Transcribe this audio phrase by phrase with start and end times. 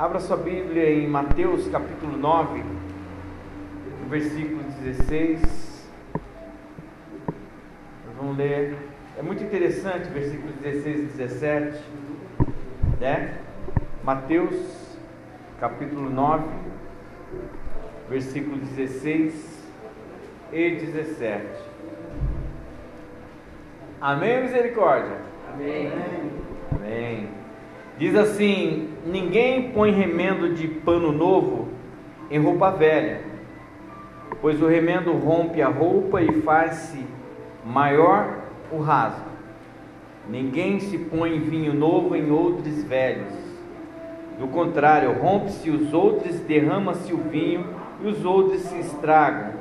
[0.00, 2.64] Abra sua Bíblia em Mateus capítulo 9,
[4.08, 5.86] versículo 16.
[8.06, 8.78] Nós vamos ler.
[9.18, 11.84] É muito interessante, versículos 16 e 17.
[12.98, 13.40] Né?
[14.02, 14.96] Mateus
[15.60, 16.44] capítulo 9,
[18.08, 19.68] versículo 16
[20.50, 21.46] e 17.
[24.00, 25.18] Amém, misericórdia?
[25.52, 25.92] Amém.
[26.74, 27.39] Amém.
[28.00, 31.68] Diz assim: Ninguém põe remendo de pano novo
[32.30, 33.20] em roupa velha,
[34.40, 37.04] pois o remendo rompe a roupa e faz-se
[37.62, 38.38] maior
[38.72, 39.28] o rasgo.
[40.30, 43.34] Ninguém se põe vinho novo em outros velhos.
[44.38, 47.66] Do contrário, rompe-se os outros, derrama-se o vinho
[48.02, 49.60] e os outros se estragam.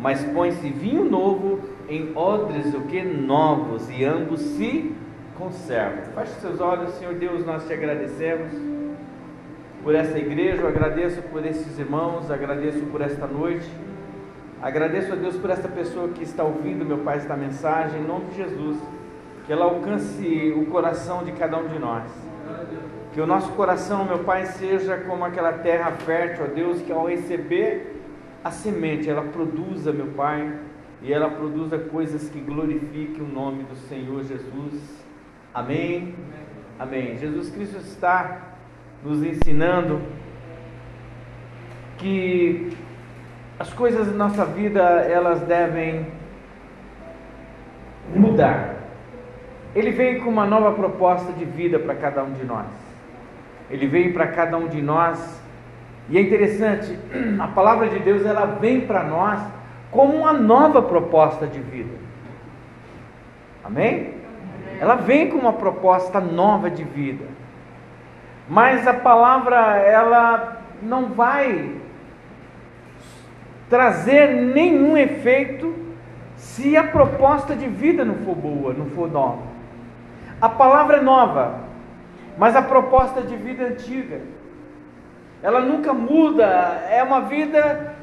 [0.00, 4.94] Mas põe-se vinho novo em odres o que novos e ambos se
[5.38, 6.02] conserva.
[6.14, 8.52] Feche seus olhos, Senhor Deus, nós te agradecemos
[9.82, 13.68] por essa igreja, eu agradeço por esses irmãos, agradeço por esta noite,
[14.62, 18.26] agradeço a Deus por esta pessoa que está ouvindo, meu Pai, esta mensagem, em nome
[18.26, 18.78] de Jesus,
[19.46, 22.10] que ela alcance o coração de cada um de nós.
[23.12, 27.06] Que o nosso coração, meu Pai, seja como aquela terra fértil, ó Deus, que ao
[27.06, 28.02] receber
[28.42, 30.58] a semente, ela produza, meu Pai,
[31.02, 35.04] e ela produza coisas que glorifiquem o nome do Senhor Jesus.
[35.54, 36.12] Amém?
[36.80, 37.16] Amém.
[37.16, 38.40] Jesus Cristo está
[39.04, 40.02] nos ensinando
[41.96, 42.76] que
[43.58, 46.08] as coisas da nossa vida elas devem
[48.16, 48.74] mudar.
[49.76, 52.66] Ele veio com uma nova proposta de vida para cada um de nós.
[53.70, 55.40] Ele veio para cada um de nós
[56.08, 56.98] e é interessante,
[57.38, 59.40] a palavra de Deus ela vem para nós
[59.92, 61.94] como uma nova proposta de vida.
[63.62, 64.23] Amém?
[64.80, 67.24] Ela vem com uma proposta nova de vida.
[68.48, 71.76] Mas a palavra ela não vai
[73.70, 75.74] trazer nenhum efeito
[76.36, 79.42] se a proposta de vida não for boa, não for nova.
[80.40, 81.60] A palavra é nova,
[82.36, 84.20] mas a proposta de vida é antiga.
[85.42, 86.44] Ela nunca muda,
[86.90, 87.94] é uma vida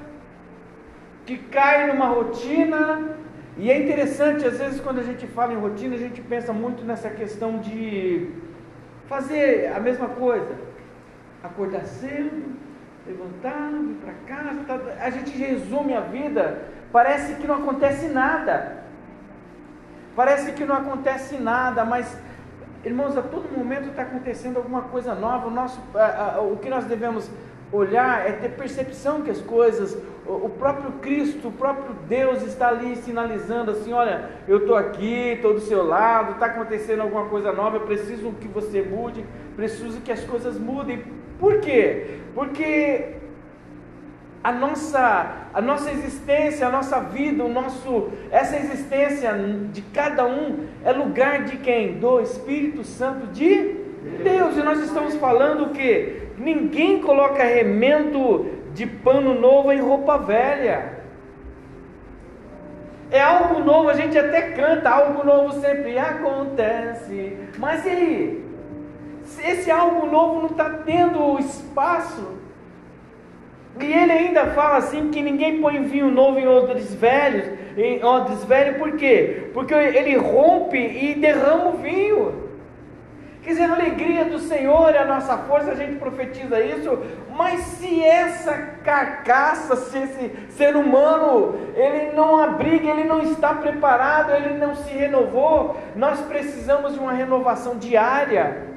[1.26, 3.18] que cai numa rotina
[3.62, 6.84] e é interessante, às vezes, quando a gente fala em rotina, a gente pensa muito
[6.84, 8.32] nessa questão de
[9.08, 10.56] fazer a mesma coisa.
[11.44, 12.56] Acordar cedo,
[13.06, 14.64] levantar, ir para casa.
[14.64, 16.60] Tá, a gente resume a vida,
[16.92, 18.84] parece que não acontece nada.
[20.16, 22.18] Parece que não acontece nada, mas,
[22.84, 25.46] irmãos, a todo momento está acontecendo alguma coisa nova.
[25.50, 27.30] O, nosso, a, a, o que nós devemos
[27.72, 32.96] olhar, é ter percepção que as coisas, o próprio Cristo, o próprio Deus está ali
[32.98, 37.78] sinalizando assim: olha, eu estou aqui, estou do seu lado, está acontecendo alguma coisa nova,
[37.78, 41.04] eu preciso que você mude, preciso que as coisas mudem.
[41.40, 42.20] Por quê?
[42.36, 43.16] Porque
[44.44, 49.34] a nossa, a nossa existência, a nossa vida, o nosso, essa existência
[49.72, 52.00] de cada um é lugar de quem?
[52.00, 53.76] Do Espírito Santo de
[54.24, 54.58] Deus.
[54.58, 61.02] E nós estamos falando que Ninguém coloca remendo de pano novo em roupa velha.
[63.12, 67.38] É algo novo, a gente até canta, algo novo sempre acontece.
[67.60, 68.46] Mas e aí?
[69.46, 72.40] Esse algo novo não está tendo espaço.
[73.80, 77.46] E ele ainda fala assim que ninguém põe vinho novo em odres velhos,
[77.78, 79.50] em odres velhos, por quê?
[79.54, 82.51] Porque ele rompe e derrama o vinho.
[83.42, 87.00] Quer dizer, a alegria do Senhor é a nossa força, a gente profetiza isso,
[87.36, 88.54] mas se essa
[88.84, 94.92] carcaça, se esse ser humano, ele não abriga, ele não está preparado, ele não se
[94.92, 98.71] renovou, nós precisamos de uma renovação diária.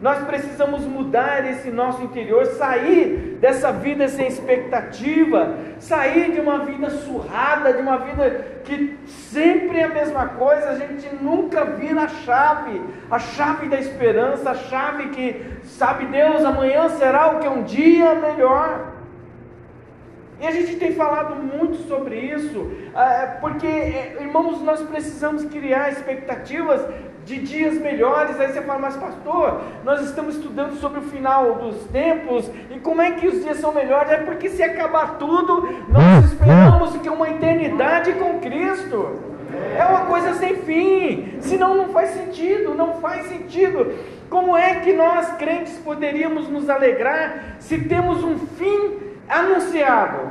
[0.00, 6.90] Nós precisamos mudar esse nosso interior, sair dessa vida sem expectativa, sair de uma vida
[6.90, 12.08] surrada, de uma vida que sempre é a mesma coisa, a gente nunca vira a
[12.08, 17.62] chave, a chave da esperança, a chave que, sabe Deus, amanhã será o que um
[17.62, 18.96] dia melhor.
[20.38, 25.90] E a gente tem falado muito sobre isso, é, porque, é, irmãos, nós precisamos criar
[25.90, 26.82] expectativas
[27.26, 28.38] de dias melhores.
[28.38, 33.02] Aí você fala, mas pastor, nós estamos estudando sobre o final dos tempos e como
[33.02, 34.12] é que os dias são melhores?
[34.12, 39.26] É porque se acabar tudo, nós esperamos que uma eternidade com Cristo.
[39.76, 43.94] É uma coisa sem fim, senão não faz sentido, não faz sentido.
[44.28, 50.30] Como é que nós crentes poderíamos nos alegrar se temos um fim anunciado?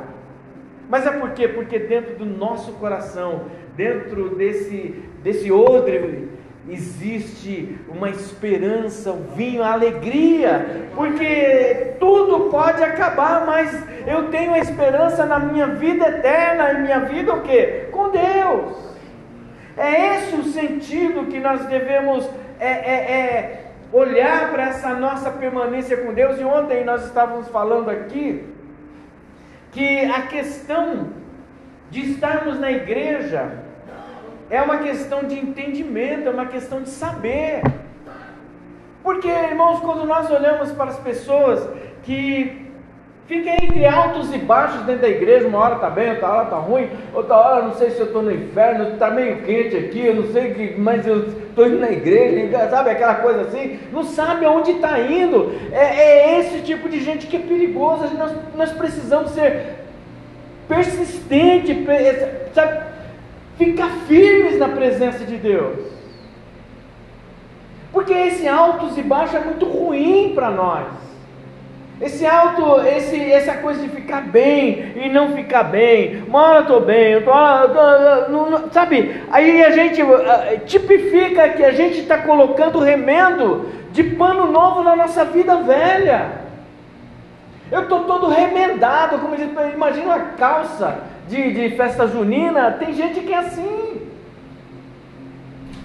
[0.88, 1.48] Mas é por quê?
[1.48, 6.35] Porque dentro do nosso coração, dentro desse, desse odre
[6.68, 13.72] existe uma esperança, o vinho, a alegria, porque tudo pode acabar, mas
[14.06, 17.88] eu tenho a esperança na minha vida eterna, e minha vida o quê?
[17.92, 18.96] Com Deus.
[19.76, 22.28] É esse o sentido que nós devemos
[22.58, 26.40] é, é, é olhar para essa nossa permanência com Deus.
[26.40, 28.42] E ontem nós estávamos falando aqui
[29.70, 31.10] que a questão
[31.90, 33.65] de estarmos na igreja
[34.50, 37.62] é uma questão de entendimento, é uma questão de saber.
[39.02, 41.68] Porque, irmãos, quando nós olhamos para as pessoas
[42.02, 42.66] que
[43.26, 46.56] ficam entre altos e baixos dentro da igreja, uma hora está bem, outra hora está
[46.56, 50.14] ruim, outra hora não sei se eu estou no inferno, está meio quente aqui, eu
[50.14, 54.44] não sei que, mas eu estou indo na igreja, sabe aquela coisa assim, não sabe
[54.44, 55.52] aonde está indo.
[55.72, 59.74] É, é, esse tipo de gente que é perigoso, nós, nós precisamos ser
[60.68, 61.76] persistentes,
[62.54, 62.95] sabe?
[63.58, 65.78] Ficar firmes na presença de Deus.
[67.92, 70.86] Porque esse altos e baixos é muito ruim para nós.
[71.98, 76.22] Esse alto, esse, essa coisa de ficar bem e não ficar bem.
[76.28, 79.22] Mano, eu estou bem, eu tô, eu tô não, não, sabe?
[79.30, 80.16] Aí a gente uh,
[80.66, 86.32] tipifica que a gente está colocando remendo de pano novo na nossa vida velha.
[87.72, 93.20] Eu estou todo remendado, como diz, imagina uma calça de, de festa junina, tem gente
[93.20, 94.02] que é assim.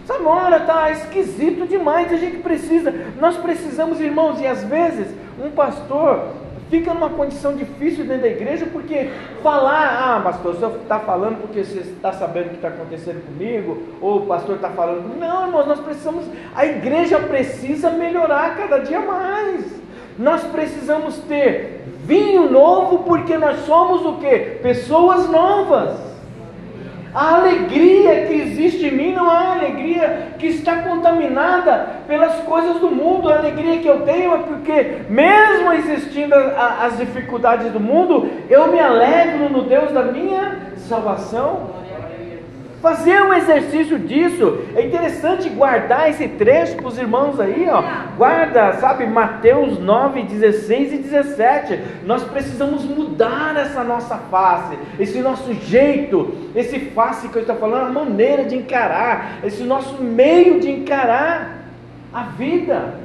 [0.05, 5.07] Sabe, olha, tá esquisito demais, a gente precisa, nós precisamos, irmãos, e às vezes
[5.41, 6.33] um pastor
[6.71, 9.09] fica numa condição difícil dentro da igreja, porque
[9.43, 13.83] falar, ah, pastor, senhor está falando porque você está sabendo o que está acontecendo comigo,
[13.99, 19.01] ou o pastor está falando, não, irmãos, nós precisamos, a igreja precisa melhorar cada dia
[19.01, 19.81] mais.
[20.17, 24.37] Nós precisamos ter vinho novo porque nós somos o que?
[24.61, 26.11] Pessoas novas.
[27.13, 32.79] A alegria que existe em mim não é a alegria que está contaminada pelas coisas
[32.79, 33.29] do mundo.
[33.29, 38.79] A alegria que eu tenho é porque, mesmo existindo as dificuldades do mundo, eu me
[38.79, 41.80] alegro no Deus da minha salvação.
[42.81, 44.59] Fazer um exercício disso.
[44.75, 47.83] É interessante guardar esse trecho para os irmãos aí, ó.
[48.17, 51.79] Guarda, sabe, Mateus 9, 16 e 17.
[52.05, 57.85] Nós precisamos mudar essa nossa face, esse nosso jeito, esse face que eu estou falando,
[57.85, 61.59] a maneira de encarar, esse nosso meio de encarar
[62.11, 63.00] a vida.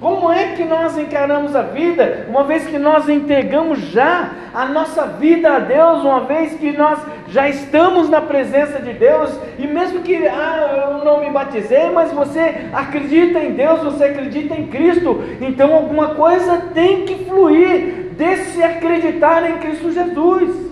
[0.00, 5.04] Como é que nós encaramos a vida, uma vez que nós entregamos já a nossa
[5.04, 6.98] vida a Deus, uma vez que nós
[7.28, 12.10] já estamos na presença de Deus, e mesmo que ah, eu não me batizei, mas
[12.12, 18.62] você acredita em Deus, você acredita em Cristo, então alguma coisa tem que fluir desse
[18.62, 20.70] acreditar em Cristo Jesus.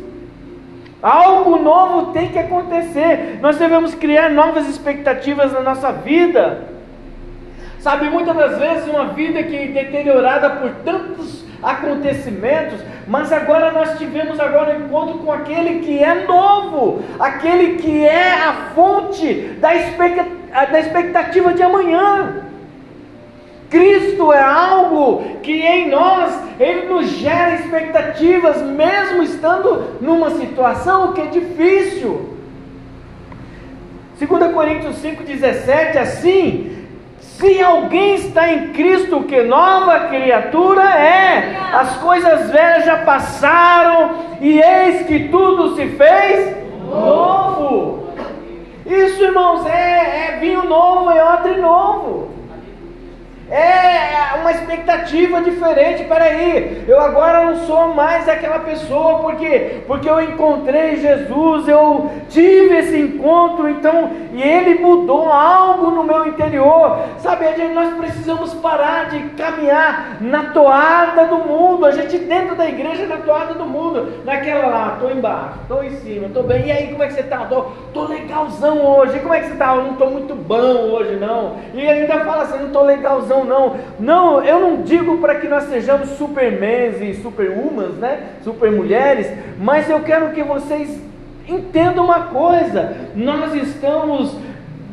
[1.03, 6.78] Algo novo tem que acontecer, nós devemos criar novas expectativas na nossa vida.
[7.89, 13.97] Sabe, muitas das vezes uma vida que é deteriorada por tantos acontecimentos, mas agora nós
[13.97, 19.75] tivemos agora um encontro com aquele que é novo, aquele que é a fonte da
[20.79, 22.43] expectativa de amanhã.
[23.71, 31.23] Cristo é algo que em nós, Ele nos gera expectativas, mesmo estando numa situação que
[31.23, 32.37] é difícil.
[34.21, 36.75] 2 Coríntios 5,17, assim,
[37.39, 41.57] se alguém está em Cristo, que nova criatura é.
[41.73, 44.11] As coisas velhas já passaram
[44.41, 48.09] e eis que tudo se fez novo.
[48.85, 52.29] Isso, irmãos, é, é vinho novo, é odre novo.
[53.51, 56.05] É uma expectativa diferente.
[56.05, 62.77] Peraí, eu agora não sou mais aquela pessoa, porque porque eu encontrei Jesus, eu tive
[62.77, 66.99] esse encontro, então e Ele mudou algo no meu interior.
[67.19, 71.87] Sabe, gente, nós precisamos parar de caminhar na toada do mundo.
[71.87, 75.91] A gente dentro da igreja na toada do mundo, naquela lá, estou embaixo, estou em
[75.91, 76.67] cima, estou bem.
[76.67, 77.43] E aí, como é que você está?
[77.43, 79.19] Estou legalzão hoje.
[79.21, 79.75] Como é que você está?
[79.75, 81.57] Eu não estou muito bom hoje não.
[81.75, 84.45] E ainda fala assim, não estou legalzão não, não.
[84.45, 88.29] eu não digo para que nós sejamos supermans e superhumans, né?
[88.43, 91.01] Super mulheres, mas eu quero que vocês
[91.49, 94.37] entendam uma coisa: nós estamos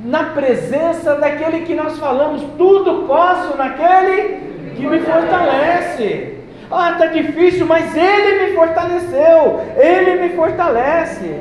[0.04, 4.40] na presença daquele que nós falamos, tudo posso naquele
[4.75, 6.36] que me fortalece.
[6.70, 11.36] Ah, está difícil, mas Ele me fortaleceu, Ele me fortalece.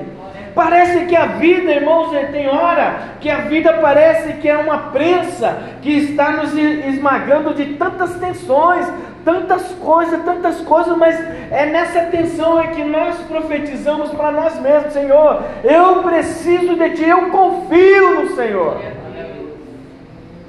[0.54, 5.58] Parece que a vida, irmãos, tem hora que a vida parece que é uma prensa
[5.82, 8.86] que está nos esmagando de tantas tensões,
[9.24, 11.18] tantas coisas, tantas coisas, mas
[11.50, 17.08] é nessa tensão é que nós profetizamos para nós mesmos, Senhor, eu preciso de Ti,
[17.08, 18.80] eu confio no Senhor.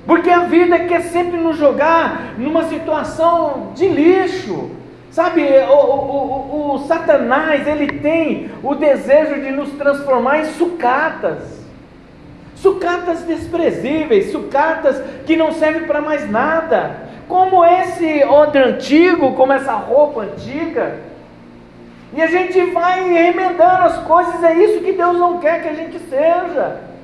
[0.06, 4.70] Porque a vida quer sempre nos jogar numa situação de lixo.
[5.12, 11.64] Sabe, o, o, o, o, Satanás, ele tem o desejo de nos transformar em sucatas.
[12.56, 16.98] Sucatas desprezíveis, sucatas que não servem para mais nada.
[17.28, 21.00] Como esse odre antigo, como essa roupa antiga.
[22.14, 25.74] E a gente vai remendando as coisas, é isso que Deus não quer que a
[25.74, 26.95] gente seja.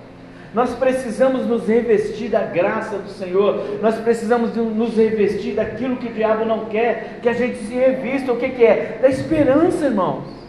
[0.53, 3.79] Nós precisamos nos revestir da graça do Senhor.
[3.81, 8.33] Nós precisamos nos revestir daquilo que o diabo não quer que a gente se revista.
[8.33, 8.99] O que, que é?
[9.01, 10.41] Da esperança, irmãos.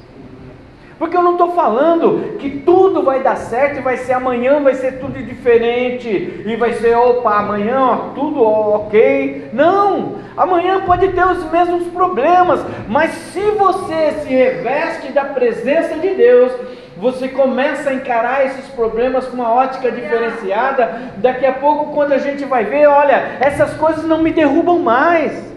[1.02, 4.74] Porque eu não estou falando que tudo vai dar certo e vai ser amanhã, vai
[4.74, 6.08] ser tudo diferente
[6.46, 9.48] e vai ser, opa, amanhã ó, tudo ok.
[9.52, 16.10] Não, amanhã pode ter os mesmos problemas, mas se você se reveste da presença de
[16.14, 16.52] Deus,
[17.02, 21.10] você começa a encarar esses problemas com uma ótica diferenciada.
[21.16, 25.52] Daqui a pouco, quando a gente vai ver, olha, essas coisas não me derrubam mais.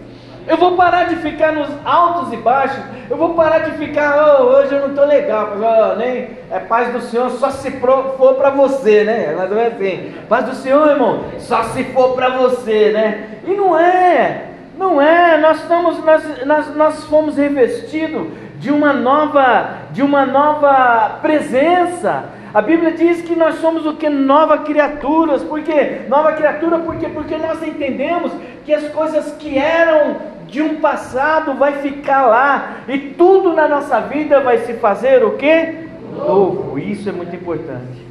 [0.48, 2.82] Eu vou parar de ficar nos altos e baixos.
[3.08, 5.52] Eu vou parar de ficar, oh, hoje eu não estou legal.
[5.54, 9.32] Oh, nem é paz do Senhor só se for para você, né?
[9.38, 10.14] Mas não é assim.
[10.28, 13.38] Paz do Senhor, irmão, só se for para você, né?
[13.46, 14.46] E não é.
[14.76, 18.26] Não é, nós estamos, nós, nós, nós fomos revestidos
[18.58, 22.24] de uma nova, de uma nova presença.
[22.54, 25.42] A Bíblia diz que nós somos o que nova criaturas.
[25.42, 26.02] Por quê?
[26.08, 28.32] Nova criatura porque porque nós entendemos
[28.64, 34.00] que as coisas que eram de um passado vai ficar lá e tudo na nossa
[34.00, 35.86] vida vai se fazer o quê?
[36.16, 36.78] Novo.
[36.78, 38.06] Isso é muito importante.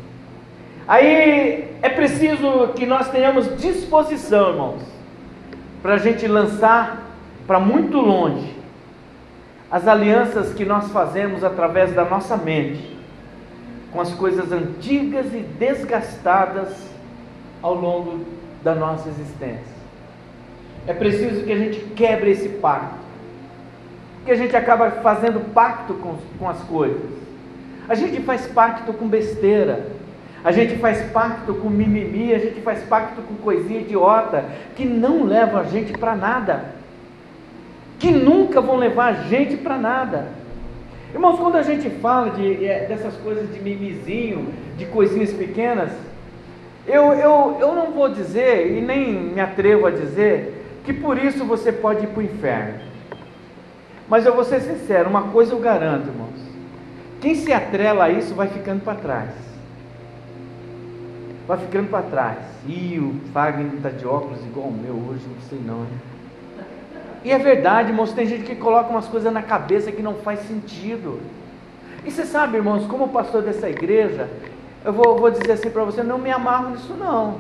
[0.88, 4.82] Aí é preciso que nós tenhamos disposição, irmãos,
[5.82, 7.04] para a gente lançar
[7.48, 8.65] para muito longe
[9.70, 12.96] as alianças que nós fazemos através da nossa mente
[13.92, 16.70] com as coisas antigas e desgastadas
[17.62, 18.26] ao longo
[18.62, 19.76] da nossa existência.
[20.86, 23.00] É preciso que a gente quebre esse pacto,
[24.18, 27.10] porque a gente acaba fazendo pacto com, com as coisas.
[27.88, 29.88] A gente faz pacto com besteira,
[30.44, 34.46] a gente faz pacto com mimimi, a gente faz pacto com coisinha idiota
[34.76, 36.66] que não leva a gente para nada
[38.00, 40.28] que nunca vão levar a gente para nada.
[41.14, 45.90] Irmãos, quando a gente fala de, é, dessas coisas de mimizinho, de coisinhas pequenas,
[46.86, 51.46] eu, eu, eu não vou dizer, e nem me atrevo a dizer, que por isso
[51.46, 52.80] você pode ir para o inferno.
[54.08, 56.40] Mas eu vou ser sincero, uma coisa eu garanto, irmãos:
[57.22, 59.30] quem se atrela a isso vai ficando para trás.
[61.48, 62.38] Vai ficando para trás.
[62.68, 66.15] E o Wagner está de óculos igual o meu hoje, não sei não, hein?
[67.26, 70.42] E é verdade, irmãos, tem gente que coloca umas coisas na cabeça que não faz
[70.42, 71.20] sentido.
[72.06, 74.30] E você sabe, irmãos, como pastor dessa igreja,
[74.86, 77.38] eu vou, vou dizer assim para você, não me amarro nisso não.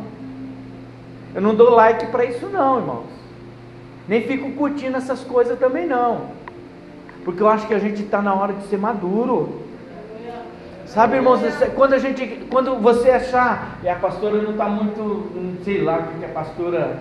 [1.35, 3.05] Eu não dou like para isso não, irmãos.
[4.07, 6.31] Nem fico curtindo essas coisas também não.
[7.23, 9.61] Porque eu acho que a gente está na hora de ser maduro.
[10.87, 11.41] Sabe, irmãos,
[11.75, 16.19] quando a gente, quando você achar, e a pastora não está muito, sei lá o
[16.19, 16.97] que a pastora.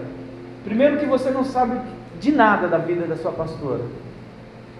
[0.64, 1.80] Primeiro que você não sabe
[2.20, 3.82] de nada da vida da sua pastora.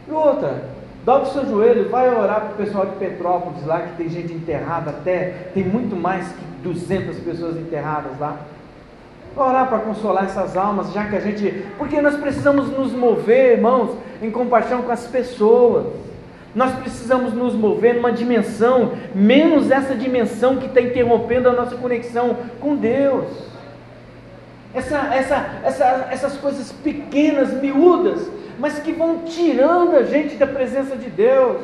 [0.09, 0.65] E outra,
[1.05, 4.33] dobra o seu joelho, vai orar para o pessoal de Petrópolis lá, que tem gente
[4.33, 8.39] enterrada até, tem muito mais que 200 pessoas enterradas lá.
[9.35, 11.65] Vai orar para consolar essas almas, já que a gente.
[11.77, 15.87] Porque nós precisamos nos mover, irmãos, em compaixão com as pessoas.
[16.55, 22.37] Nós precisamos nos mover numa dimensão, menos essa dimensão que está interrompendo a nossa conexão
[22.61, 23.54] com Deus
[24.75, 28.29] essa, essa, essa, essas coisas pequenas, miúdas,
[28.59, 31.63] mas que vão tirando a gente da presença de Deus.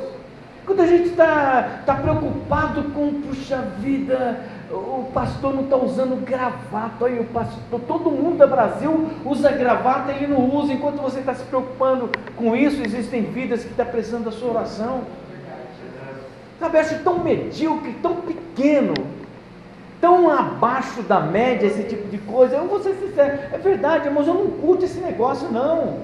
[0.65, 4.39] Quando a gente está tá preocupado com, puxa vida,
[4.71, 10.13] o pastor não está usando gravata, olha o pastor, todo mundo do Brasil usa gravata
[10.13, 13.85] e ele não usa, enquanto você está se preocupando com isso, existem vidas que estão
[13.85, 15.01] tá precisando da sua oração.
[16.61, 18.95] Sabe, eu acho tão medíocre, tão pequeno,
[20.01, 22.57] tão abaixo da média esse tipo de coisa.
[22.57, 25.99] Eu vou ser sincero, é verdade, mas eu não curto esse negócio, não.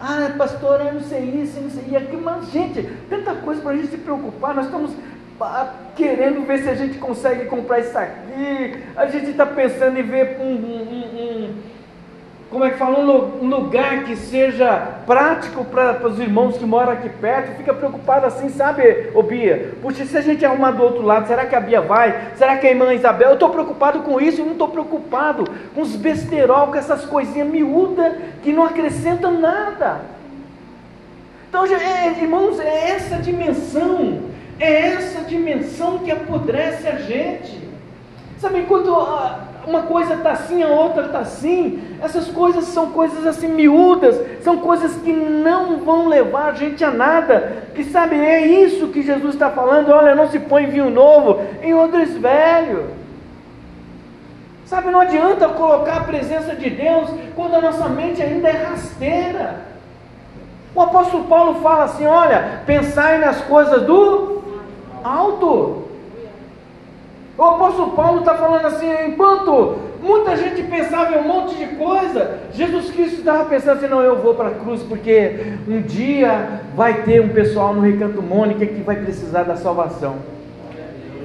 [0.00, 3.72] Ah, pastor, eu não sei isso, eu não sei aquilo, mas, gente, tanta coisa para
[3.72, 4.92] a gente se preocupar, nós estamos
[5.40, 10.02] ah, querendo ver se a gente consegue comprar isso aqui, a gente está pensando em
[10.02, 10.97] ver um, um
[12.50, 17.10] como é que fala, um lugar que seja prático para os irmãos que moram aqui
[17.10, 19.74] perto, fica preocupado assim, sabe, ô Bia?
[19.82, 22.30] Puxa, se a gente arrumar do outro lado, será que a Bia vai?
[22.36, 23.28] Será que a irmã Isabel?
[23.28, 27.48] Eu estou preocupado com isso, eu não estou preocupado com os besterol, com essas coisinhas
[27.48, 30.00] miúdas que não acrescentam nada.
[31.50, 34.22] Então, é, irmãos, é essa dimensão,
[34.58, 37.58] é essa dimensão que apodrece a gente.
[38.38, 38.94] Sabe, quando
[39.68, 41.82] uma coisa está assim, a outra está assim.
[42.02, 46.90] Essas coisas são coisas assim miúdas, são coisas que não vão levar a gente a
[46.90, 47.64] nada.
[47.74, 49.90] E sabe, é isso que Jesus está falando.
[49.90, 52.86] Olha, não se põe vinho novo em odres velho.
[54.64, 59.60] Sabe, não adianta colocar a presença de Deus quando a nossa mente ainda é rasteira.
[60.74, 64.42] O apóstolo Paulo fala assim: olha, pensai nas coisas do
[65.04, 65.87] alto.
[67.38, 72.40] O apóstolo Paulo está falando assim: enquanto muita gente pensava em um monte de coisa,
[72.52, 77.04] Jesus Cristo estava pensando assim: não, eu vou para a cruz porque um dia vai
[77.04, 80.16] ter um pessoal no Recanto Mônica que vai precisar da salvação.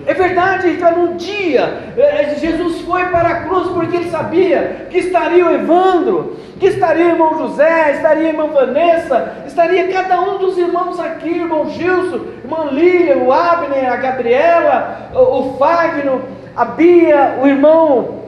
[0.06, 4.98] É verdade, então um dia eh, Jesus foi para a cruz porque ele sabia que
[4.98, 10.40] estaria o Evandro, que estaria o irmão José, estaria a irmã Vanessa, estaria cada um
[10.40, 16.22] dos irmãos aqui, irmão Gilson, irmã Lília, o Abner, a Gabriela, o, Fagno,
[16.56, 18.24] a Bia, o irmão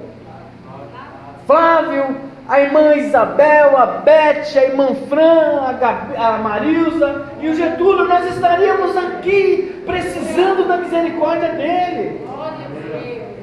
[1.46, 2.16] Flávio,
[2.48, 6.62] a irmã Isabel, a Beth, a irmã Fran, a, Gabi, a
[7.42, 12.25] e o Getúlio, nós estaríamos aqui precisando da misericórdia dele.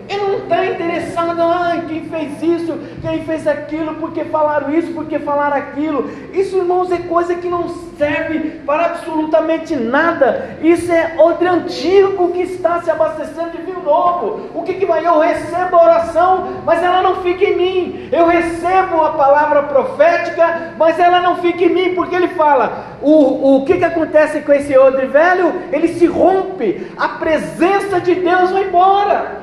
[0.09, 5.19] Ele não está interessado, ah, quem fez isso, quem fez aquilo, porque falaram isso, porque
[5.19, 6.11] falaram aquilo.
[6.33, 10.59] Isso, irmãos, é coisa que não serve para absolutamente nada.
[10.61, 14.51] Isso é odre antigo que está se abastecendo de vinho novo.
[14.55, 15.07] O que, que vai?
[15.07, 18.09] Eu recebo a oração, mas ela não fica em mim.
[18.11, 23.57] Eu recebo a palavra profética, mas ela não fica em mim, porque ele fala: o,
[23.57, 25.53] o que, que acontece com esse odre velho?
[25.73, 29.43] Ele se rompe, a presença de Deus vai embora.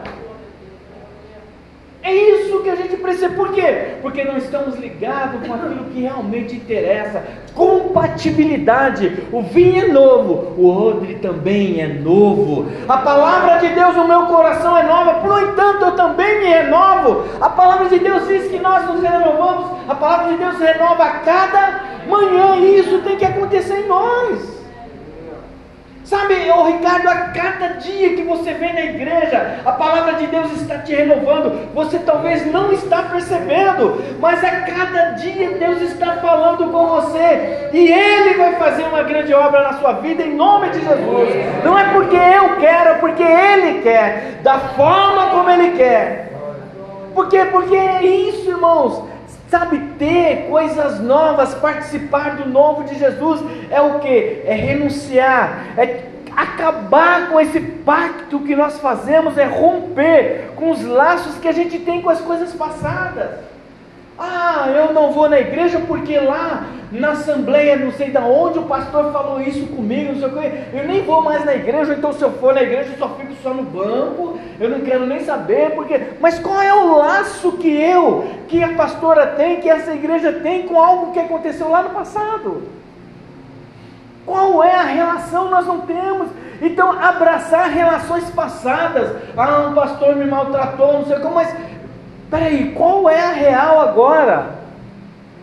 [2.02, 3.30] É isso que a gente precisa.
[3.30, 3.96] Por quê?
[4.02, 7.24] Porque não estamos ligados com aquilo que realmente interessa.
[7.54, 9.24] Compatibilidade.
[9.32, 12.72] O vinho é novo, o odre também é novo.
[12.88, 17.26] A palavra de Deus no meu coração é nova, no entanto eu também me renovo.
[17.42, 19.66] A palavra de Deus diz que nós nos renovamos.
[19.90, 22.56] A palavra de Deus renova a cada manhã.
[22.56, 24.59] E isso tem que acontecer em nós.
[26.10, 30.52] Sabe, ô Ricardo, a cada dia que você vem na igreja, a palavra de Deus
[30.54, 31.70] está te renovando.
[31.76, 37.70] Você talvez não está percebendo, mas a cada dia Deus está falando com você.
[37.72, 41.30] E Ele vai fazer uma grande obra na sua vida em nome de Jesus.
[41.64, 46.34] Não é porque eu quero, é porque Ele quer, da forma como Ele quer.
[47.14, 47.46] Por quê?
[47.52, 49.09] Porque é isso, irmãos.
[49.50, 54.44] Sabe, ter coisas novas, participar do novo de Jesus é o que?
[54.46, 61.40] É renunciar, é acabar com esse pacto que nós fazemos, é romper com os laços
[61.40, 63.49] que a gente tem com as coisas passadas.
[64.20, 68.64] Ah, eu não vou na igreja porque lá na assembleia, não sei de onde, o
[68.64, 70.78] pastor falou isso comigo, não sei o que.
[70.78, 73.34] Eu nem vou mais na igreja, então se eu for na igreja, eu só fico
[73.42, 76.02] só no banco, eu não quero nem saber, porque.
[76.20, 80.64] Mas qual é o laço que eu, que a pastora tem, que essa igreja tem
[80.64, 82.64] com algo que aconteceu lá no passado?
[84.26, 85.50] Qual é a relação?
[85.50, 86.30] Nós não temos.
[86.62, 89.16] Então, abraçar relações passadas.
[89.38, 91.56] Ah, um pastor me maltratou, não sei como, mas
[92.30, 94.60] Peraí, qual é a real agora?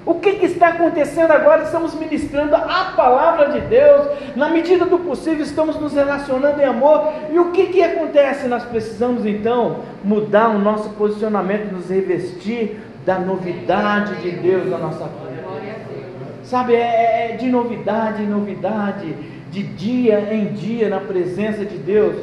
[0.05, 1.65] O que, que, está acontecendo agora?
[1.65, 7.13] Estamos ministrando a palavra de Deus, na medida do possível, estamos nos relacionando em amor.
[7.33, 8.47] E o que, que acontece?
[8.47, 15.05] Nós precisamos então mudar o nosso posicionamento, nos revestir da novidade de Deus na nossa
[15.07, 15.27] vida.
[16.45, 19.13] Sabe, é, é de novidade em novidade,
[19.51, 22.15] de dia em dia na presença de Deus.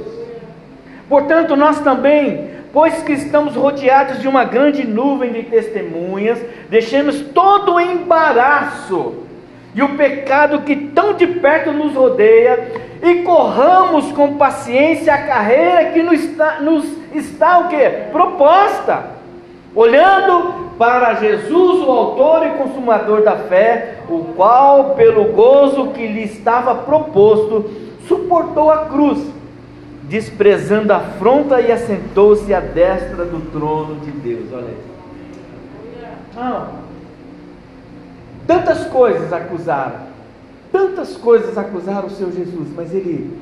[1.09, 6.39] Portanto, nós também pois que estamos rodeados de uma grande nuvem de testemunhas,
[6.71, 9.13] deixemos todo o embaraço
[9.75, 12.71] e o pecado que tão de perto nos rodeia
[13.03, 16.83] e corramos com paciência a carreira que nos está, nos
[17.13, 17.89] está o que?
[18.11, 19.03] Proposta,
[19.75, 26.23] olhando para Jesus, o autor e consumador da fé, o qual, pelo gozo que lhe
[26.23, 27.69] estava proposto,
[28.07, 29.32] suportou a cruz
[30.13, 34.45] desprezando a afronta e assentou-se à destra do trono de Deus.
[34.53, 34.77] Olha aí.
[36.37, 36.71] Ah,
[38.45, 40.01] tantas coisas acusaram,
[40.71, 43.35] tantas coisas acusaram o Senhor Jesus, mas ele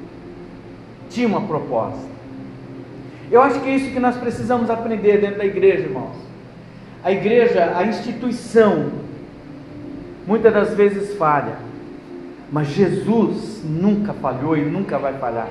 [1.09, 2.09] tinha uma proposta.
[3.29, 6.15] Eu acho que é isso que nós precisamos aprender dentro da igreja, irmãos.
[7.03, 8.91] A igreja, a instituição,
[10.25, 11.57] muitas das vezes falha,
[12.49, 15.49] mas Jesus nunca falhou e nunca vai falhar.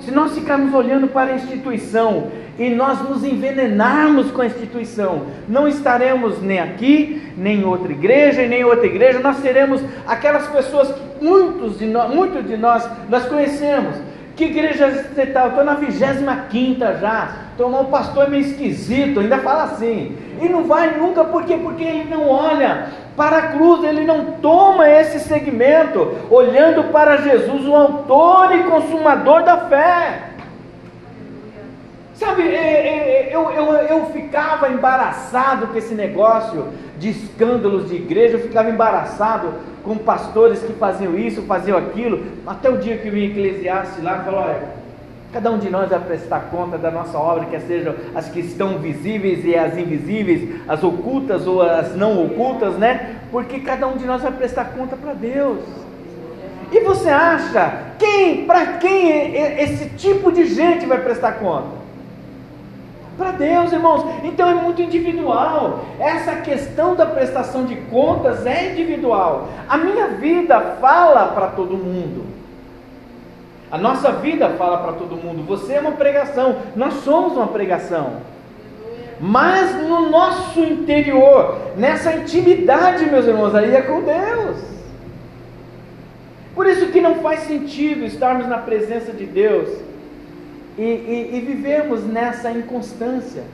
[0.00, 2.28] Se nós ficarmos olhando para a instituição
[2.58, 8.46] e nós nos envenenarmos com a instituição, não estaremos nem aqui, nem em outra igreja,
[8.46, 12.88] nem em outra igreja, nós seremos aquelas pessoas que muitos de nós, muitos de nós,
[13.08, 13.96] nós conhecemos,
[14.36, 15.44] Que igreja você está?
[15.44, 17.36] Eu estou na 25 já.
[17.56, 20.14] Tomou o pastor é meio esquisito, ainda fala assim.
[20.42, 21.56] E não vai nunca, por quê?
[21.56, 27.66] Porque ele não olha para a cruz, ele não toma esse segmento, olhando para Jesus,
[27.66, 30.22] o autor e consumador da fé.
[32.12, 37.96] Sabe, é, é, é, eu, eu, eu ficava embaraçado com esse negócio de escândalos de
[37.96, 39.54] igreja, eu ficava embaraçado
[39.84, 44.40] com pastores que faziam isso, faziam aquilo, até o dia que o Eclesiastes lá falou:
[44.40, 44.62] olha,
[45.32, 48.78] cada um de nós vai prestar conta da nossa obra, quer sejam as que estão
[48.78, 53.16] visíveis e as invisíveis, as ocultas ou as não ocultas, né?
[53.30, 55.60] Porque cada um de nós vai prestar conta para Deus.
[56.72, 61.85] E você acha quem, para quem esse tipo de gente vai prestar conta?
[63.16, 64.04] Para Deus, irmãos.
[64.22, 65.84] Então é muito individual.
[65.98, 69.48] Essa questão da prestação de contas é individual.
[69.68, 72.26] A minha vida fala para todo mundo.
[73.70, 75.44] A nossa vida fala para todo mundo.
[75.46, 78.22] Você é uma pregação, nós somos uma pregação.
[79.18, 84.58] Mas no nosso interior, nessa intimidade, meus irmãos, aí é com Deus.
[86.54, 89.68] Por isso que não faz sentido estarmos na presença de Deus
[90.76, 93.44] e, e, e vivemos nessa inconstância.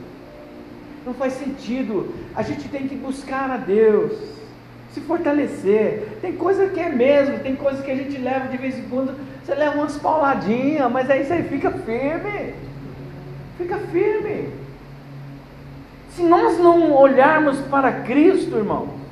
[1.05, 2.15] Não faz sentido.
[2.35, 4.13] A gente tem que buscar a Deus,
[4.93, 6.19] se fortalecer.
[6.21, 9.15] Tem coisa que é mesmo, tem coisa que a gente leva de vez em quando.
[9.45, 12.55] Você leva umas pauladinhas, mas aí você fica firme.
[13.59, 14.51] Fica firme.
[16.11, 19.03] Se nós não olharmos para Cristo, irmão,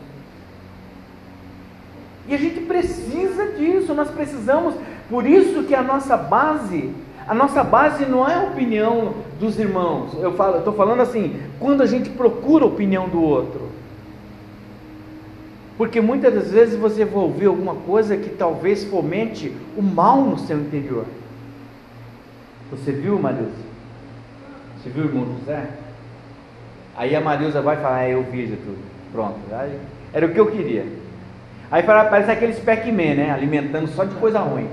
[2.28, 4.74] e a gente precisa disso, nós precisamos,
[5.08, 6.92] por isso que a nossa base
[7.26, 10.14] a nossa base não é a opinião dos irmãos.
[10.14, 13.68] Eu estou falando assim, quando a gente procura a opinião do outro.
[15.76, 20.38] Porque muitas das vezes você vai ouvir alguma coisa que talvez fomente o mal no
[20.38, 21.06] seu interior.
[22.70, 23.50] Você viu, Marilza?
[24.76, 25.68] Você viu irmão José?
[26.96, 28.78] Aí a Marilza vai falar, é, eu vi tudo.
[29.12, 29.38] Pronto.
[29.52, 29.78] Aí,
[30.12, 30.84] era o que eu queria.
[31.70, 33.30] Aí parece aqueles Pac-Man, né?
[33.30, 34.68] Alimentando só de coisa ruim.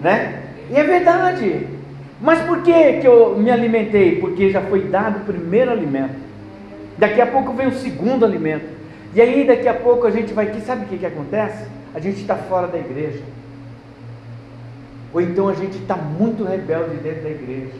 [0.00, 0.41] Né?
[0.72, 1.66] E é verdade.
[2.18, 4.18] Mas por que, que eu me alimentei?
[4.18, 6.14] Porque já foi dado o primeiro alimento.
[6.96, 8.64] Daqui a pouco vem o segundo alimento.
[9.14, 10.52] E aí daqui a pouco a gente vai.
[10.60, 11.66] Sabe o que, que acontece?
[11.94, 13.22] A gente está fora da igreja.
[15.12, 17.74] Ou então a gente está muito rebelde dentro da igreja.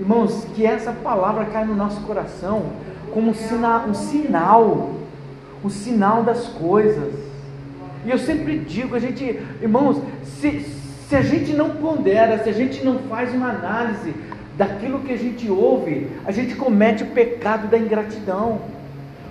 [0.00, 2.72] Irmãos, que essa palavra cai no nosso coração
[3.12, 4.90] como um sinal, um sinal,
[5.62, 7.12] um sinal das coisas.
[8.06, 10.64] E eu sempre digo, a gente, irmãos, se,
[11.08, 14.14] se a gente não pondera, se a gente não faz uma análise
[14.58, 18.60] daquilo que a gente ouve, a gente comete o pecado da ingratidão.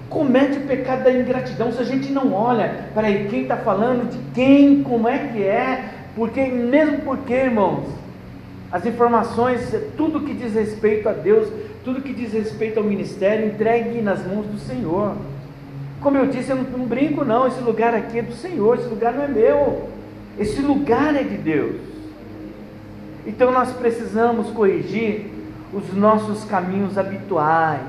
[0.09, 4.17] Comete o pecado da ingratidão se a gente não olha, para quem está falando, de
[4.33, 7.85] quem, como é que é, porque, mesmo porque, irmãos,
[8.71, 11.47] as informações, tudo que diz respeito a Deus,
[11.83, 15.15] tudo que diz respeito ao ministério, entregue nas mãos do Senhor.
[16.01, 18.87] Como eu disse, eu não, não brinco, não, esse lugar aqui é do Senhor, esse
[18.87, 19.96] lugar não é meu.
[20.39, 21.75] Esse lugar é de Deus.
[23.25, 25.25] Então nós precisamos corrigir
[25.73, 27.81] os nossos caminhos habituais.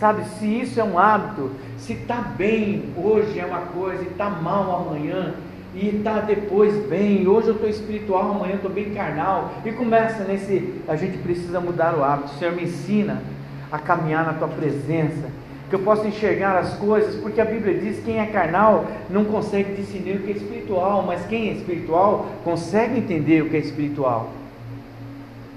[0.00, 4.28] Sabe, se isso é um hábito, se está bem hoje é uma coisa, e está
[4.28, 5.34] mal amanhã,
[5.74, 10.24] e está depois bem, hoje eu estou espiritual, amanhã eu estou bem carnal, e começa
[10.24, 12.34] nesse, a gente precisa mudar o hábito.
[12.34, 13.22] O Senhor me ensina
[13.70, 15.30] a caminhar na tua presença,
[15.72, 19.24] que eu possa enxergar as coisas, porque a Bíblia diz que quem é carnal não
[19.24, 23.60] consegue discernir o que é espiritual, mas quem é espiritual consegue entender o que é
[23.60, 24.28] espiritual.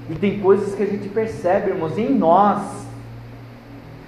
[0.09, 2.61] E tem coisas que a gente percebe, irmãos, em nós.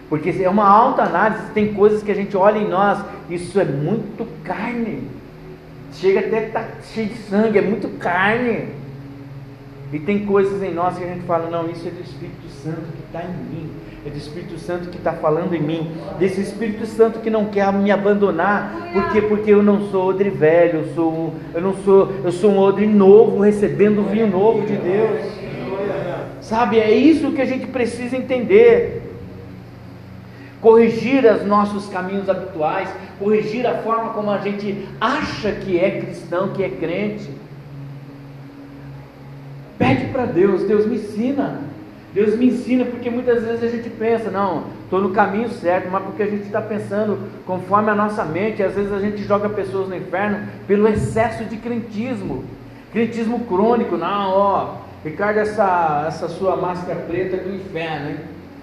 [0.08, 3.66] Porque é uma alta análise, tem coisas que a gente olha em nós, isso é
[3.66, 5.10] muito carne.
[5.92, 8.70] Chega até estar tá cheio de sangue, é muito carne.
[9.92, 12.94] E tem coisas em nós que a gente fala, não, isso é do Espírito Santo
[12.96, 16.86] que está em mim é do Espírito Santo que está falando em mim, desse Espírito
[16.86, 21.34] Santo que não quer me abandonar, porque porque eu não sou odre velho, eu sou
[21.54, 25.26] eu não sou eu sou um odre novo recebendo o vinho novo de Deus.
[26.40, 29.04] Sabe, é isso que a gente precisa entender.
[30.62, 32.90] Corrigir os nossos caminhos habituais,
[33.20, 37.30] corrigir a forma como a gente acha que é cristão, que é crente.
[39.78, 41.67] Pede para Deus, Deus me ensina.
[42.18, 46.02] Deus me ensina, porque muitas vezes a gente pensa, não, estou no caminho certo, mas
[46.02, 49.88] porque a gente está pensando conforme a nossa mente, às vezes a gente joga pessoas
[49.88, 52.44] no inferno pelo excesso de crentismo,
[52.92, 54.76] crentismo crônico, não, ó,
[55.06, 58.18] Ricardo, essa, essa sua máscara preta é do inferno, hein?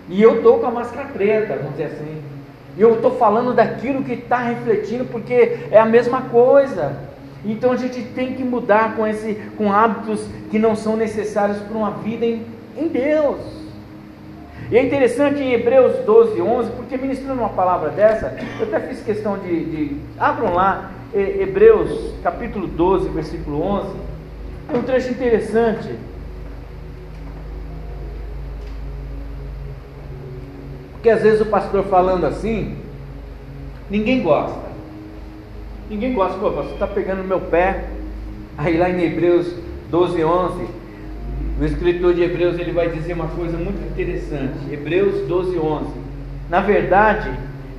[0.09, 2.23] E eu estou com a máscara preta, vamos dizer assim.
[2.77, 6.97] E eu estou falando daquilo que está refletindo, porque é a mesma coisa.
[7.45, 11.77] Então a gente tem que mudar com, esse, com hábitos que não são necessários para
[11.77, 13.41] uma vida em, em Deus.
[14.71, 19.03] E é interessante em Hebreus 12, 11, porque ministrando uma palavra dessa, eu até fiz
[19.03, 19.65] questão de.
[19.65, 23.91] de abram lá, Hebreus capítulo 12, versículo 11.
[24.73, 25.95] É um trecho interessante.
[30.93, 32.79] Porque às vezes o pastor falando assim,
[33.91, 34.65] ninguém gosta.
[35.91, 37.85] Ninguém gosta, pô, você está pegando meu pé.
[38.57, 39.55] Aí lá em Hebreus
[39.91, 40.67] 12, 11,
[41.61, 44.55] o escritor de Hebreus ele vai dizer uma coisa muito interessante.
[44.73, 45.87] Hebreus 12, 11.
[46.51, 47.31] Na verdade,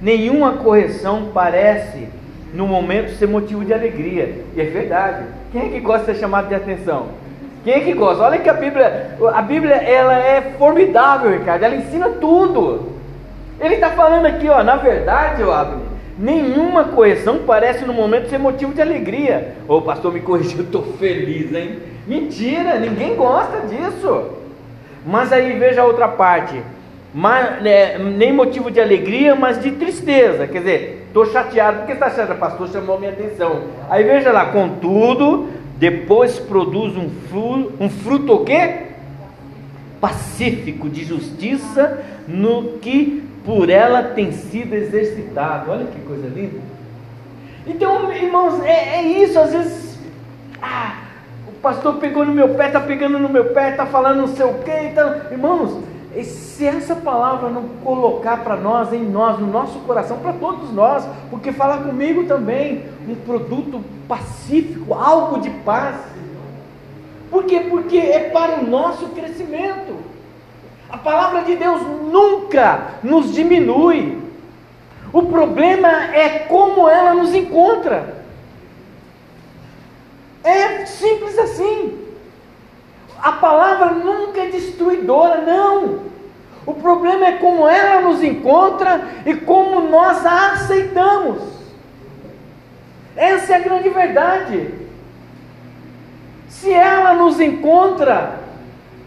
[0.02, 2.08] nenhuma correção parece
[2.54, 4.46] no momento ser motivo de alegria.
[4.56, 5.26] E é verdade.
[5.52, 7.08] Quem é que gosta de ser chamado de atenção?
[7.66, 8.24] Quem é que gosta?
[8.24, 11.64] Olha que a Bíblia, a Bíblia ela é formidável, Ricardo.
[11.64, 12.94] Ela ensina tudo.
[13.60, 18.38] Ele está falando aqui, ó, na verdade, ó, Abner, Nenhuma correção parece no momento ser
[18.38, 19.56] motivo de alegria.
[19.68, 21.80] Ô pastor me corrigiu, estou feliz, hein?
[22.08, 24.30] Mentira, ninguém gosta disso.
[25.06, 26.62] Mas aí veja a outra parte.
[27.14, 30.48] Mas, é, nem motivo de alegria, mas de tristeza.
[30.48, 31.80] Quer dizer, estou chateado.
[31.80, 32.40] Por que está chateado?
[32.40, 33.64] Pastor chamou minha atenção.
[33.90, 38.84] Aí veja lá, contudo, depois produz um fruto, um fruto o quê?
[40.00, 45.72] Pacífico de justiça no que por ela tem sido exercitado.
[45.72, 46.60] Olha que coisa linda.
[47.68, 49.40] Então, irmãos, é, é isso.
[49.40, 50.00] Às vezes,
[50.62, 51.04] ah,
[51.48, 54.46] o pastor pegou no meu pé, está pegando no meu pé, está falando não sei
[54.46, 54.90] o quê.
[54.92, 55.84] Então, irmãos,
[56.24, 61.06] se essa palavra não colocar para nós, em nós, no nosso coração, para todos nós,
[61.30, 65.98] porque fala comigo também, um produto pacífico, algo de paz.
[67.30, 67.60] Por quê?
[67.70, 70.15] Porque é para o nosso crescimento.
[70.96, 74.18] A palavra de Deus nunca nos diminui.
[75.12, 78.24] O problema é como ela nos encontra.
[80.42, 82.00] É simples assim.
[83.22, 86.00] A palavra nunca é destruidora, não.
[86.66, 91.44] O problema é como ela nos encontra e como nós a aceitamos.
[93.18, 94.74] Essa é a grande verdade.
[96.48, 98.45] Se ela nos encontra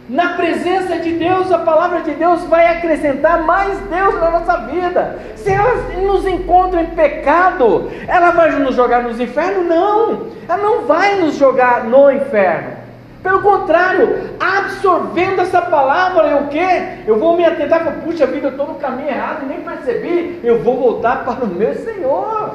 [0.09, 5.19] na presença de Deus, a palavra de Deus vai acrescentar mais Deus na nossa vida.
[5.37, 9.67] Se ela nos encontra em pecado, ela vai nos jogar nos infernos?
[9.67, 12.79] Não, ela não vai nos jogar no inferno.
[13.23, 17.01] Pelo contrário, absorvendo essa palavra, eu o quê?
[17.07, 20.41] Eu vou me atentar para, puxa vida, eu estou no caminho errado e nem percebi,
[20.43, 22.55] eu vou voltar para o meu Senhor.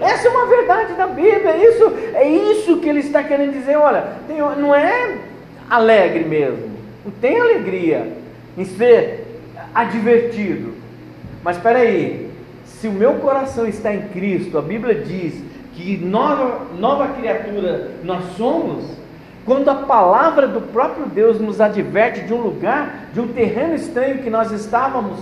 [0.00, 3.76] Essa é uma verdade da Bíblia, é isso, é isso que ele está querendo dizer.
[3.76, 4.04] Olha,
[4.56, 5.18] não é
[5.68, 6.70] alegre mesmo.
[7.04, 8.12] Não tem alegria
[8.56, 9.40] em ser
[9.74, 10.74] advertido.
[11.42, 12.30] Mas espera aí,
[12.64, 15.34] se o meu coração está em Cristo, a Bíblia diz
[15.74, 18.84] que nova, nova criatura nós somos,
[19.44, 24.18] quando a palavra do próprio Deus nos adverte de um lugar, de um terreno estranho
[24.18, 25.18] que nós estávamos,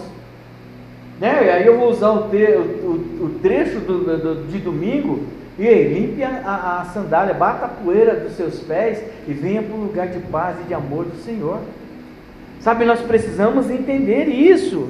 [1.19, 1.45] né?
[1.45, 5.25] E aí eu vou usar o, te, o, o trecho do, do, de domingo,
[5.61, 9.63] e aí, limpe a, a, a sandália, bata a poeira dos seus pés e venha
[9.63, 11.61] para o lugar de paz e de amor do Senhor.
[12.61, 14.89] Sabe, nós precisamos entender isso.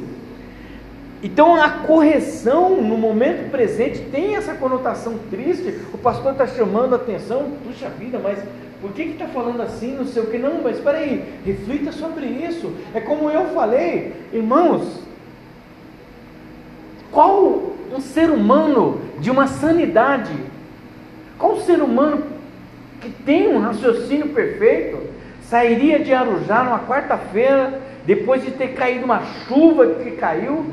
[1.24, 5.76] Então a correção no momento presente tem essa conotação triste.
[5.92, 8.38] O pastor está chamando a atenção, puxa vida, mas
[8.80, 9.96] por que está falando assim?
[9.96, 12.72] Não sei o que, não, mas espera aí, reflita sobre isso.
[12.94, 15.02] É como eu falei, irmãos,
[17.10, 20.49] qual um ser humano de uma sanidade
[21.40, 22.22] qual ser humano
[23.00, 24.98] que tem um raciocínio perfeito
[25.48, 30.66] sairia de Arujá numa quarta-feira, depois de ter caído uma chuva que caiu,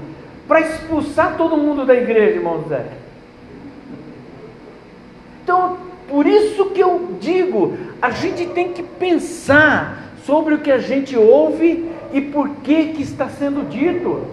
[0.45, 2.85] para expulsar todo mundo da igreja, irmão Zé?
[5.43, 5.77] Então,
[6.09, 11.17] por isso que eu digo, a gente tem que pensar sobre o que a gente
[11.17, 14.25] ouve e por que que está sendo dito.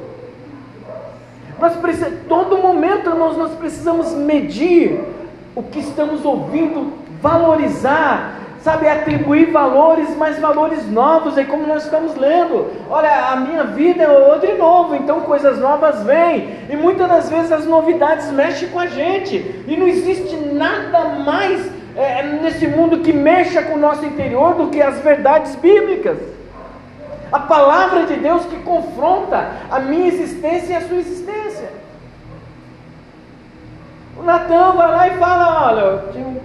[1.60, 5.13] Nós precisamos, todo momento nós, nós precisamos medir
[5.54, 12.16] o que estamos ouvindo, valorizar, sabe, atribuir valores, mas valores novos, é como nós estamos
[12.16, 12.70] lendo.
[12.88, 17.52] Olha, a minha vida é de novo, então coisas novas vêm, e muitas das vezes
[17.52, 19.36] as novidades mexem com a gente,
[19.68, 24.68] e não existe nada mais é, nesse mundo que mexa com o nosso interior do
[24.68, 26.18] que as verdades bíblicas.
[27.30, 31.68] A palavra de Deus que confronta a minha existência e a sua existência.
[34.16, 36.38] O Natan vai lá e fala: olha, tinha um,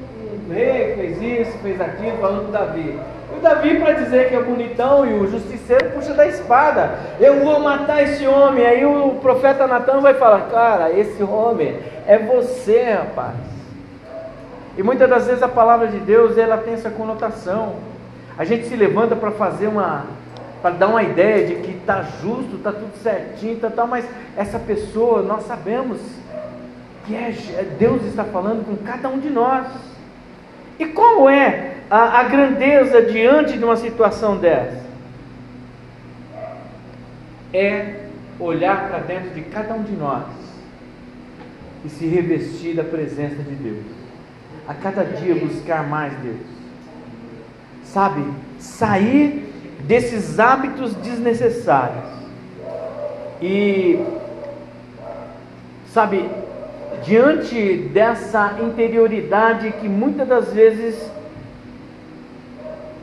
[0.52, 3.00] rei que fez isso, fez aquilo, falando do Davi.
[3.32, 7.44] E o Davi, para dizer que é bonitão, e o justiceiro puxa da espada: eu
[7.44, 8.66] vou matar esse homem.
[8.66, 11.76] Aí o profeta Natan vai falar: cara, esse homem
[12.08, 13.36] é você, rapaz.
[14.78, 17.76] E muitas das vezes a palavra de Deus ela tem essa conotação.
[18.38, 20.06] A gente se levanta para fazer uma,
[20.62, 24.06] para dar uma ideia de que está justo, está tudo certinho, tá, tá, mas
[24.38, 26.00] essa pessoa nós sabemos
[27.06, 29.68] que é, é, Deus está falando com cada um de nós.
[30.78, 34.88] E qual é a, a grandeza diante de uma situação dessa?
[37.54, 38.06] É
[38.40, 40.26] olhar para dentro de cada um de nós
[41.84, 43.86] e se revestir da presença de Deus.
[44.68, 46.38] A cada dia buscar mais Deus.
[47.84, 48.24] Sabe,
[48.60, 49.52] sair
[49.88, 52.06] desses hábitos desnecessários.
[53.42, 54.00] E
[55.88, 56.30] sabe,
[57.04, 61.10] diante dessa interioridade que muitas das vezes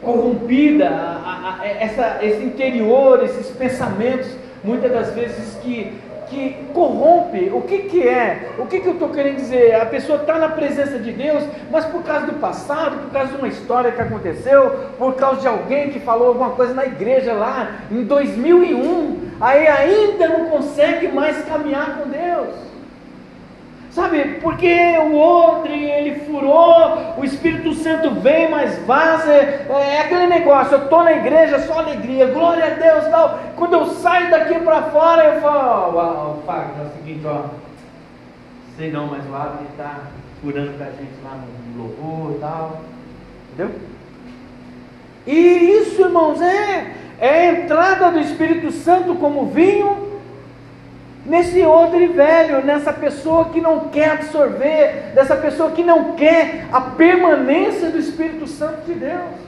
[0.02, 4.28] corrompida, a, a, essa, esse interior, esses pensamentos,
[4.62, 5.92] muitas das vezes que,
[6.28, 7.50] que corrompe.
[7.52, 8.50] O que, que é?
[8.58, 9.74] O que, que eu estou querendo dizer?
[9.74, 13.38] A pessoa está na presença de Deus, mas por causa do passado, por causa de
[13.38, 17.80] uma história que aconteceu, por causa de alguém que falou alguma coisa na igreja lá
[17.90, 22.65] em 2001, aí ainda não consegue mais caminhar com Deus.
[23.96, 29.32] Sabe, porque o odre ele furou, o Espírito Santo vem, mas vaza.
[29.32, 33.40] É, é aquele negócio, eu estou na igreja, só alegria, glória a Deus, tal.
[33.56, 37.44] Quando eu saio daqui para fora, eu falo, ó, oh, Fábio, é o seguinte, ó.
[38.76, 40.00] Sei não, mas o Adri está
[40.42, 41.38] furando para a gente lá
[41.74, 42.80] no louvor e tal.
[43.54, 43.80] Entendeu?
[45.26, 50.05] E isso, irmãos, é, é a entrada do Espírito Santo como vinho
[51.26, 56.80] nesse odre velho, nessa pessoa que não quer absorver, dessa pessoa que não quer a
[56.80, 59.46] permanência do Espírito Santo de Deus.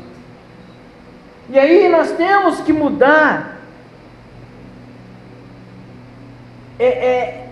[1.50, 3.58] E aí nós temos que mudar
[6.78, 7.48] é, é,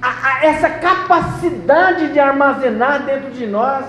[0.00, 3.84] a, a, essa capacidade de armazenar dentro de nós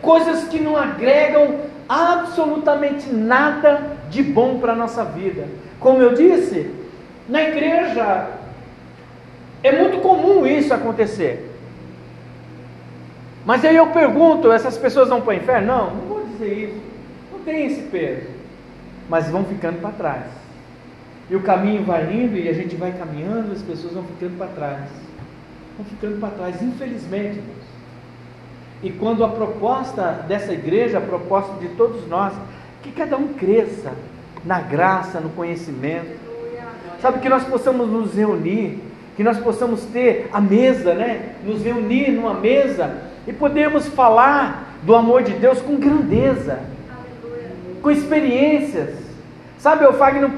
[0.00, 1.56] coisas que não agregam
[1.88, 5.48] absolutamente nada de bom para a nossa vida.
[5.80, 6.72] Como eu disse,
[7.28, 8.39] na igreja
[9.62, 11.50] é muito comum isso acontecer.
[13.44, 15.66] Mas aí eu pergunto: essas pessoas vão para o inferno?
[15.66, 16.80] Não, não vou dizer isso.
[17.32, 18.28] Não tem esse peso.
[19.08, 20.26] Mas vão ficando para trás.
[21.28, 24.48] E o caminho vai indo e a gente vai caminhando, as pessoas vão ficando para
[24.48, 24.88] trás.
[25.76, 27.40] Vão ficando para trás, infelizmente.
[28.82, 32.32] E quando a proposta dessa igreja, a proposta de todos nós,
[32.82, 33.92] que cada um cresça
[34.44, 36.18] na graça, no conhecimento.
[37.00, 38.89] Sabe que nós possamos nos reunir
[39.20, 41.34] que nós possamos ter a mesa, né?
[41.44, 46.60] Nos reunir numa mesa e podermos falar do amor de Deus com grandeza,
[47.82, 48.94] com experiências.
[49.58, 50.30] Sabe, o Fagner,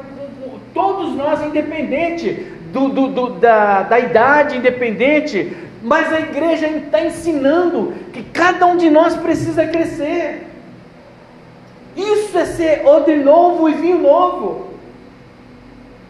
[0.74, 7.94] todos nós, independente do, do, do, da, da idade, independente, mas a igreja está ensinando
[8.12, 10.44] que cada um de nós precisa crescer.
[11.96, 14.71] Isso é ser odre novo e vinho novo.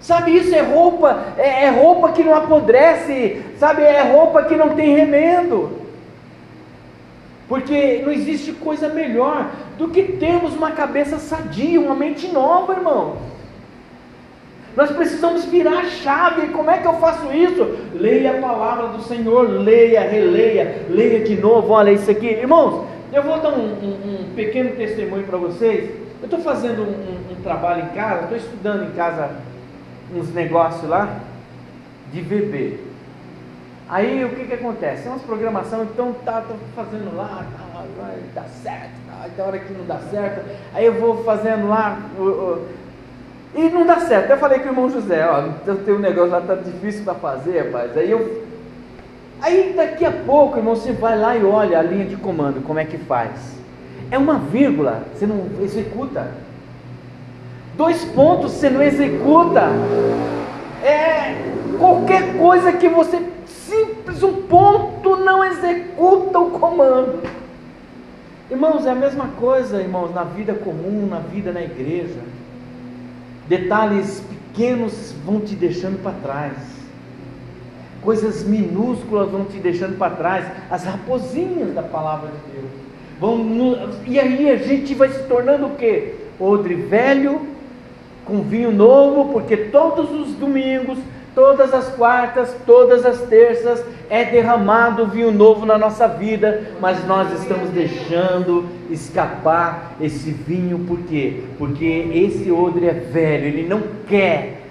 [0.03, 4.71] Sabe, isso é roupa, é, é, roupa que não apodrece, sabe, é roupa que não
[4.71, 5.79] tem remendo.
[7.49, 13.17] Porque não existe coisa melhor do que termos uma cabeça sadia, uma mente nova, irmão.
[14.75, 16.49] Nós precisamos virar a chave.
[16.49, 17.77] Como é que eu faço isso?
[17.95, 21.75] Leia a palavra do Senhor, leia, releia, leia de novo.
[21.75, 22.87] Olha isso aqui, irmãos.
[23.13, 25.91] Eu vou dar um, um, um pequeno testemunho para vocês.
[26.21, 29.52] Eu estou fazendo um, um trabalho em casa, estou estudando em casa
[30.15, 31.21] uns negócios lá
[32.13, 32.79] de bebê.
[33.89, 35.07] Aí o que, que acontece?
[35.07, 37.45] É umas programação, então tá, tô fazendo lá,
[38.35, 41.99] tá, certo, tá, tem hora que não dá certo, aí eu vou fazendo lá,
[43.55, 44.31] e não dá certo.
[44.31, 45.43] Eu falei com o irmão José, ó,
[45.75, 47.97] tem um negócio lá, tá difícil para fazer, rapaz.
[47.97, 48.43] Aí eu.
[49.43, 52.79] Aí daqui a pouco, irmão, você vai lá e olha a linha de comando, como
[52.79, 53.59] é que faz.
[54.11, 56.31] É uma vírgula, você não executa.
[57.77, 59.63] Dois pontos você não executa.
[60.85, 61.35] É
[61.79, 67.23] qualquer coisa que você simples um ponto não executa o comando.
[68.51, 72.21] Irmãos, é a mesma coisa, irmãos, na vida comum, na vida na igreja.
[73.49, 76.57] Detalhes pequenos vão te deixando para trás.
[78.03, 80.47] Coisas minúsculas vão te deixando para trás.
[80.71, 82.71] As raposinhas da palavra de Deus.
[83.19, 83.77] Vão no...
[84.07, 86.17] E aí a gente vai se tornando o quê?
[86.39, 87.52] Odre velho
[88.25, 90.99] com vinho novo, porque todos os domingos,
[91.35, 97.33] todas as quartas, todas as terças é derramado vinho novo na nossa vida, mas nós
[97.41, 101.41] estamos deixando escapar esse vinho, por quê?
[101.59, 104.63] Porque esse odre é velho, ele não quer,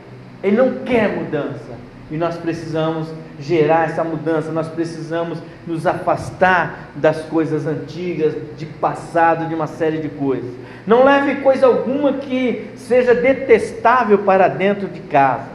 [0.43, 1.72] ele não quer mudança,
[2.12, 3.08] e nós precisamos
[3.41, 9.97] gerar essa mudança, nós precisamos nos afastar das coisas antigas, de passado, de uma série
[9.97, 10.49] de coisas.
[10.85, 15.49] Não leve coisa alguma que seja detestável para dentro de casa.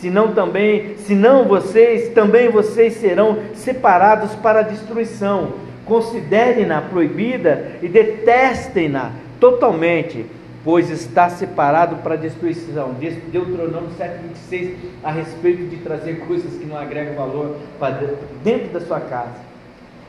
[0.00, 5.52] Senão também, senão vocês, também vocês serão separados para a destruição.
[5.86, 10.26] Considerem-na proibida e detestem-na totalmente
[10.64, 12.94] pois está separado para destruição.
[12.94, 18.98] Deuteronômio 7,26 a respeito de trazer coisas que não agregam valor para dentro da sua
[18.98, 19.44] casa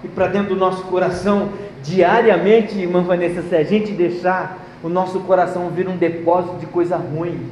[0.04, 1.50] e para dentro do nosso coração,
[1.84, 6.96] diariamente, irmã Vanessa, se a gente deixar o nosso coração vir um depósito de coisa
[6.96, 7.52] ruim.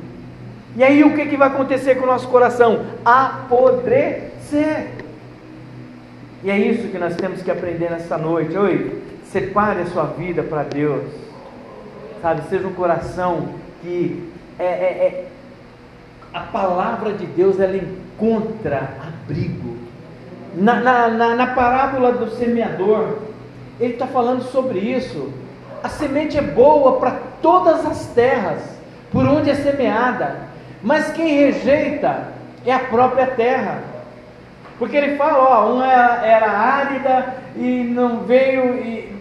[0.76, 2.86] E aí o que, que vai acontecer com o nosso coração?
[3.04, 4.88] Apodrecer.
[6.44, 8.58] E é isso que nós temos que aprender nessa noite.
[8.58, 11.24] Oi, separe a sua vida para Deus
[12.24, 12.42] sabe?
[12.50, 13.50] Seja um coração
[13.82, 15.26] que é, é, é,
[16.34, 19.78] a palavra de Deus ela encontra abrigo.
[20.56, 23.18] Na, na, na, na parábola do semeador,
[23.78, 25.34] ele está falando sobre isso.
[25.84, 28.62] A semente é boa para todas as terras,
[29.12, 30.38] por onde é semeada,
[30.82, 32.30] mas quem rejeita
[32.66, 33.82] é a própria terra.
[34.80, 39.13] Porque ele fala, ó, uma era, árida e não veio e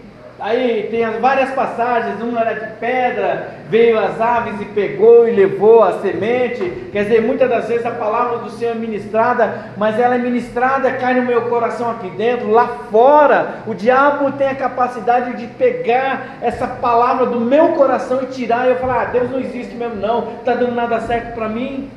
[0.44, 5.30] Aí tem as várias passagens, uma era de pedra, veio as aves e pegou e
[5.30, 6.88] levou a semente.
[6.90, 10.90] Quer dizer, muitas das vezes a palavra do Senhor é ministrada, mas ela é ministrada,
[10.94, 13.58] cai no meu coração aqui dentro, lá fora.
[13.68, 18.70] O diabo tem a capacidade de pegar essa palavra do meu coração e tirar, e
[18.70, 21.88] eu falar: ah, Deus não existe mesmo, não, está dando nada certo para mim.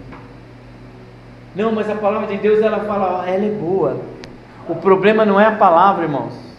[1.56, 4.02] Não, mas a palavra de Deus ela fala, ela é boa.
[4.70, 6.55] O problema não é a palavra, irmãos.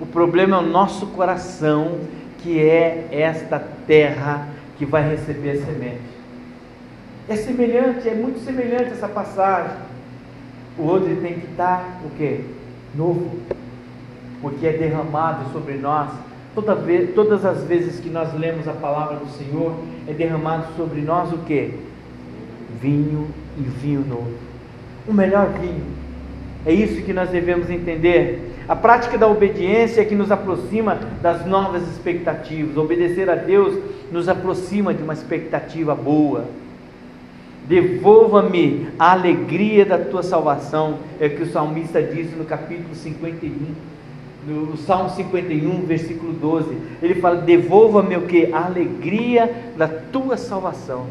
[0.00, 1.98] O problema é o nosso coração,
[2.38, 6.18] que é esta terra que vai receber a semente.
[7.28, 9.76] É semelhante, é muito semelhante essa passagem.
[10.78, 12.42] O outro tem que estar o quê?
[12.94, 13.38] Novo.
[14.40, 16.10] Porque é derramado sobre nós.
[16.54, 19.74] Toda vez, todas as vezes que nós lemos a palavra do Senhor,
[20.06, 21.74] é derramado sobre nós o quê?
[22.80, 23.28] Vinho
[23.58, 24.32] e vinho novo.
[25.06, 25.97] O melhor vinho.
[26.68, 28.54] É isso que nós devemos entender.
[28.68, 32.76] A prática da obediência é que nos aproxima das novas expectativas.
[32.76, 36.44] Obedecer a Deus nos aproxima de uma expectativa boa.
[37.66, 43.50] Devolva-me a alegria da tua salvação, é o que o salmista diz no capítulo 51,
[44.46, 46.76] no Salmo 51, versículo 12.
[47.00, 48.52] Ele fala: Devolva-me o que?
[48.52, 51.06] A alegria da tua salvação.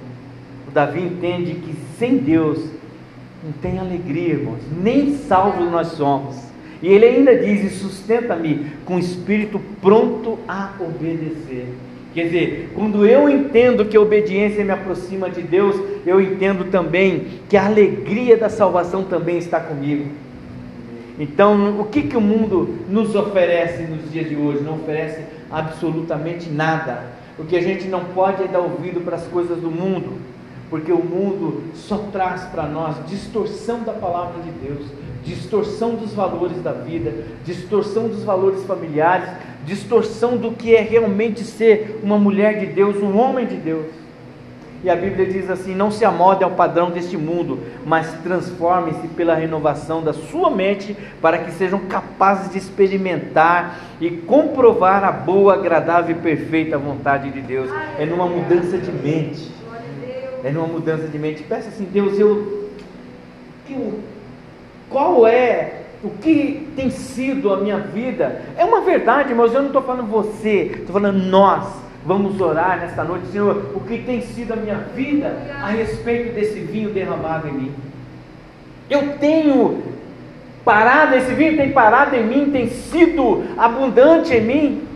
[0.68, 2.77] O Davi entende que sem Deus
[3.44, 6.36] não tem alegria, irmãos, nem salvos nós somos.
[6.82, 11.68] E ele ainda diz: sustenta-me com espírito pronto a obedecer.
[12.14, 15.76] Quer dizer, quando eu entendo que a obediência me aproxima de Deus,
[16.06, 20.10] eu entendo também que a alegria da salvação também está comigo.
[21.20, 24.64] Então, o que, que o mundo nos oferece nos dias de hoje?
[24.64, 25.22] Não oferece
[25.52, 27.04] absolutamente nada.
[27.38, 30.14] O que a gente não pode é dar ouvido para as coisas do mundo,
[30.70, 34.88] porque o mundo só traz para nós distorção da palavra de Deus
[35.28, 37.14] distorção dos valores da vida,
[37.44, 39.28] distorção dos valores familiares,
[39.66, 43.88] distorção do que é realmente ser uma mulher de Deus, um homem de Deus.
[44.84, 49.36] E a Bíblia diz assim: não se amode ao padrão deste mundo, mas transforme-se pela
[49.36, 56.16] renovação da sua mente, para que sejam capazes de experimentar e comprovar a boa, agradável
[56.16, 57.70] e perfeita vontade de Deus.
[58.00, 59.57] É numa mudança de mente.
[60.48, 61.44] É numa mudança de mente.
[61.44, 62.70] Peça assim, Deus, eu,
[63.70, 64.00] eu
[64.90, 68.44] qual é o que tem sido a minha vida?
[68.56, 71.68] É uma verdade, mas eu não estou falando você, estou falando nós.
[72.06, 76.62] Vamos orar nesta noite, Senhor, o que tem sido a minha vida a respeito desse
[76.62, 77.72] vinho derramado em mim.
[78.90, 79.84] Eu tenho
[80.64, 84.88] parado, esse vinho tem parado em mim, tem sido abundante em mim,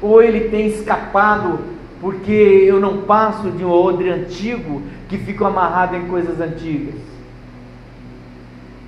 [0.00, 1.73] ou ele tem escapado
[2.04, 6.96] porque eu não passo de um odre antigo que fica amarrado em coisas antigas.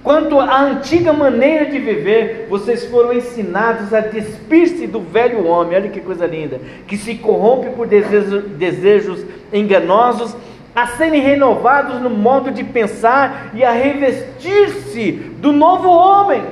[0.03, 5.89] Quanto à antiga maneira de viver, vocês foram ensinados a despir-se do velho homem, olha
[5.89, 10.37] que coisa linda, que se corrompe por desejos, desejos enganosos,
[10.75, 16.43] a serem renovados no modo de pensar e a revestir-se do novo homem.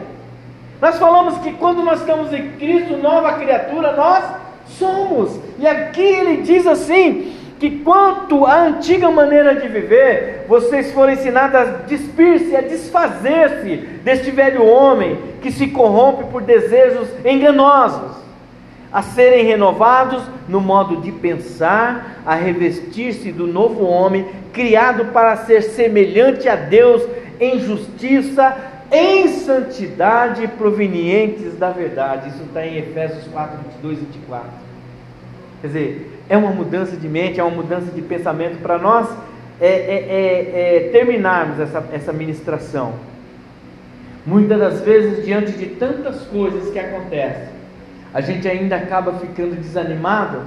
[0.81, 5.39] Nós falamos que quando nós estamos em Cristo, nova criatura, nós somos.
[5.59, 11.57] E aqui ele diz assim: que quanto à antiga maneira de viver, vocês foram ensinados
[11.57, 18.17] a despir-se, a desfazer-se deste velho homem que se corrompe por desejos enganosos,
[18.93, 25.63] a serem renovados no modo de pensar, a revestir-se do novo homem, criado para ser
[25.63, 27.03] semelhante a Deus
[27.41, 28.57] em justiça
[28.95, 32.29] em santidade provenientes da verdade.
[32.29, 34.51] Isso está em Efésios 4, 22 e 24.
[35.61, 39.09] Quer dizer, é uma mudança de mente, é uma mudança de pensamento para nós
[39.61, 42.95] é, é, é, é, terminarmos essa, essa ministração.
[44.25, 47.49] Muitas das vezes, diante de tantas coisas que acontecem,
[48.13, 50.43] a gente ainda acaba ficando desanimado.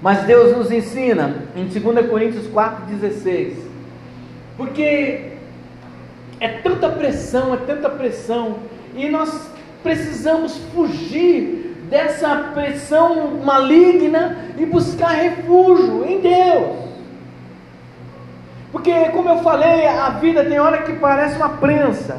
[0.00, 3.54] Mas Deus nos ensina em 2 Coríntios 4,16,
[4.56, 5.32] porque
[6.40, 8.56] é tanta pressão, é tanta pressão,
[8.94, 9.50] e nós
[9.82, 16.86] precisamos fugir dessa pressão maligna e buscar refúgio em Deus.
[18.72, 22.18] Porque, como eu falei, a vida tem hora que parece uma prensa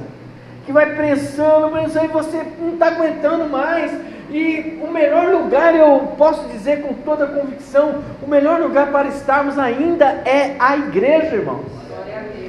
[0.66, 3.92] que vai prensando, prensando, e você não está aguentando mais.
[4.30, 9.58] E o melhor lugar, eu posso dizer com toda convicção, o melhor lugar para estarmos
[9.58, 11.66] ainda é a igreja, irmãos.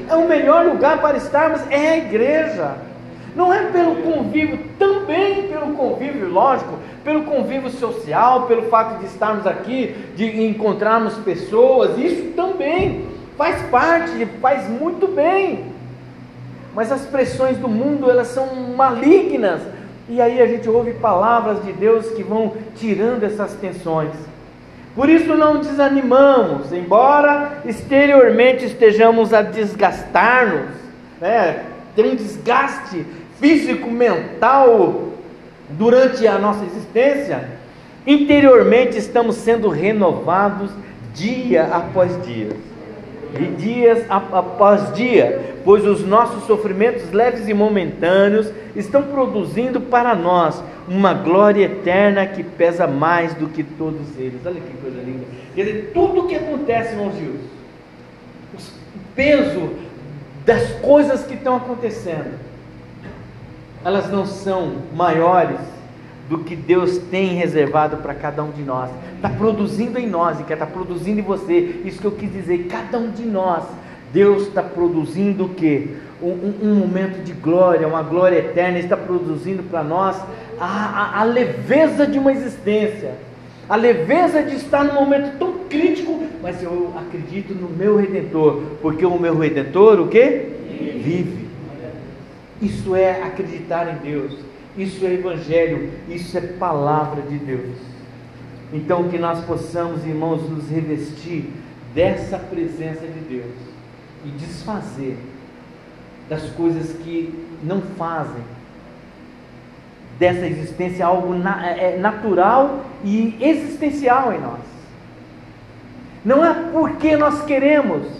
[0.08, 2.76] É o melhor lugar para estarmos é a igreja.
[3.36, 9.46] Não é pelo convívio, também pelo convívio, lógico, pelo convívio social, pelo fato de estarmos
[9.46, 13.06] aqui, de encontrarmos pessoas, isso também
[13.36, 15.66] faz parte, faz muito bem.
[16.74, 19.60] Mas as pressões do mundo, elas são malignas.
[20.08, 24.12] E aí a gente ouve palavras de Deus que vão tirando essas tensões.
[24.94, 30.70] Por isso não desanimamos, embora exteriormente estejamos a desgastar-nos,
[31.20, 31.64] né?
[31.94, 33.04] ter um desgaste
[33.40, 35.12] físico, mental
[35.70, 37.48] durante a nossa existência,
[38.06, 40.70] interiormente estamos sendo renovados
[41.14, 42.50] dia após dia
[43.38, 50.62] e dias após dia, pois os nossos sofrimentos leves e momentâneos estão produzindo para nós
[50.88, 54.40] uma glória eterna que pesa mais do que todos eles.
[54.44, 55.24] Olha que coisa linda.
[55.54, 57.40] Quer dizer, tudo o que acontece, irmãos Gils,
[58.54, 59.70] o peso
[60.46, 62.38] das coisas que estão acontecendo,
[63.84, 65.60] elas não são maiores
[66.28, 68.90] do que Deus tem reservado para cada um de nós.
[69.16, 71.82] Está produzindo em nós e quer estar tá produzindo em você.
[71.84, 73.64] Isso que eu quis dizer, cada um de nós.
[74.12, 75.96] Deus está produzindo o?
[76.22, 80.20] Um, um, um, momento de glória, uma glória eterna, está produzindo para nós
[80.60, 83.14] a, a, a leveza de uma existência,
[83.68, 89.04] a leveza de estar num momento tão crítico, mas eu acredito no meu Redentor, porque
[89.04, 90.56] o meu Redentor, o que?
[91.02, 91.48] Vive.
[92.60, 94.32] Isso é acreditar em Deus.
[94.76, 97.76] Isso é Evangelho, isso é palavra de Deus.
[98.72, 101.50] Então, que nós possamos, irmãos, nos revestir
[101.94, 103.54] dessa presença de Deus
[104.24, 105.16] e desfazer
[106.28, 108.42] das coisas que não fazem
[110.18, 114.60] dessa existência algo é, é natural e existencial em nós.
[116.24, 118.18] Não é porque nós queremos,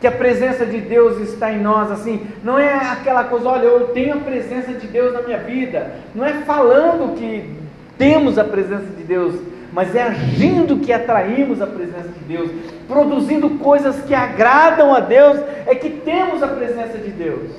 [0.00, 3.88] que a presença de Deus está em nós, assim, não é aquela coisa, olha, eu
[3.88, 7.52] tenho a presença de Deus na minha vida, não é falando que
[7.96, 9.34] temos a presença de Deus,
[9.72, 12.50] mas é agindo que atraímos a presença de Deus,
[12.86, 17.50] produzindo coisas que agradam a Deus, é que temos a presença de Deus.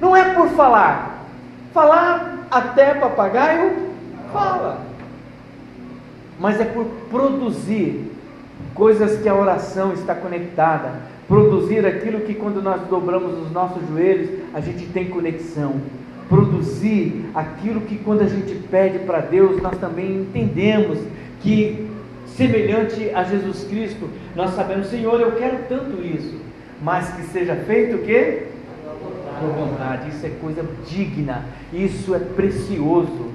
[0.00, 1.26] Não é por falar,
[1.74, 3.72] falar até papagaio
[4.30, 4.82] fala,
[6.38, 8.12] mas é por produzir
[8.74, 10.92] coisas que a oração está conectada,
[11.26, 15.76] produzir aquilo que quando nós dobramos os nossos joelhos, a gente tem conexão.
[16.28, 20.98] Produzir aquilo que quando a gente pede para Deus, nós também entendemos
[21.40, 21.90] que
[22.26, 26.40] semelhante a Jesus Cristo, nós sabemos, Senhor, eu quero tanto isso,
[26.82, 28.46] mas que seja feito o quê?
[29.48, 30.10] Vontade.
[30.10, 33.32] Isso é coisa digna, isso é precioso.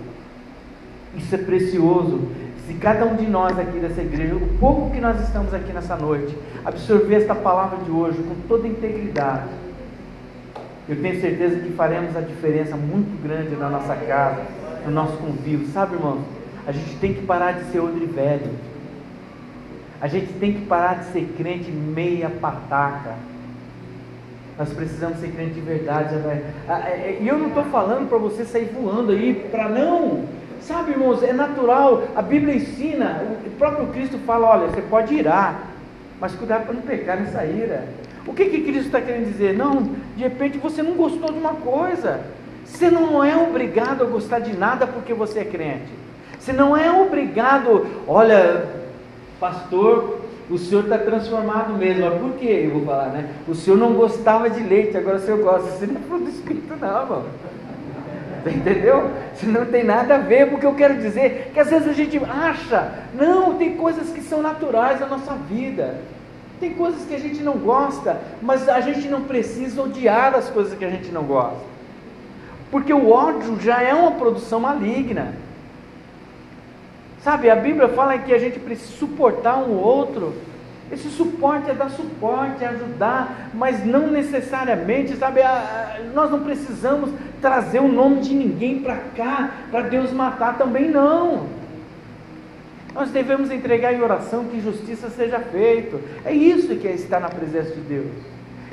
[1.16, 2.28] Isso é precioso
[2.68, 5.96] se cada um de nós aqui dessa igreja, o pouco que nós estamos aqui nessa
[5.96, 9.48] noite, absorver esta palavra de hoje com toda integridade,
[10.90, 14.42] eu tenho certeza que faremos a diferença muito grande na nossa casa,
[14.86, 15.66] no nosso convívio.
[15.68, 16.24] Sabe, irmãos,
[16.66, 18.52] a gente tem que parar de ser odre velho.
[20.02, 23.16] A gente tem que parar de ser crente meia pataca.
[24.58, 26.16] Nós precisamos ser crente de verdade.
[27.22, 30.26] E eu não estou falando para você sair voando aí, para não
[30.68, 32.04] Sabe, irmãos, é natural.
[32.14, 35.70] A Bíblia ensina, o próprio Cristo fala: olha, você pode irar,
[36.20, 37.88] mas cuidado para não pecar nessa ira.
[38.26, 39.54] O que, que Cristo está querendo dizer?
[39.56, 39.84] Não,
[40.18, 42.20] de repente você não gostou de uma coisa.
[42.66, 45.88] Você não é obrigado a gostar de nada porque você é crente.
[46.38, 48.66] Você não é obrigado, olha,
[49.40, 50.20] pastor,
[50.50, 52.10] o senhor está transformado mesmo.
[52.10, 52.64] Mas por quê?
[52.66, 53.30] Eu vou falar, né?
[53.48, 55.70] O senhor não gostava de leite, agora o senhor gosta.
[55.72, 57.26] Você não é fruto do Espírito, não, irmão.
[58.46, 59.12] Entendeu?
[59.36, 62.18] Isso não tem nada a ver, porque eu quero dizer que às vezes a gente
[62.24, 65.96] acha, não, tem coisas que são naturais da nossa vida.
[66.60, 70.78] Tem coisas que a gente não gosta, mas a gente não precisa odiar as coisas
[70.78, 71.60] que a gente não gosta.
[72.72, 75.34] Porque o ódio já é uma produção maligna.
[77.28, 80.34] Sabe, a Bíblia fala que a gente precisa suportar um outro.
[80.90, 85.42] Esse suporte é dar suporte, é ajudar, mas não necessariamente, sabe,
[86.14, 87.10] nós não precisamos
[87.42, 91.48] trazer o nome de ninguém para cá, para Deus matar também não.
[92.96, 96.00] Nós devemos entregar em oração que justiça seja feita.
[96.24, 98.08] É isso que é estar na presença de Deus.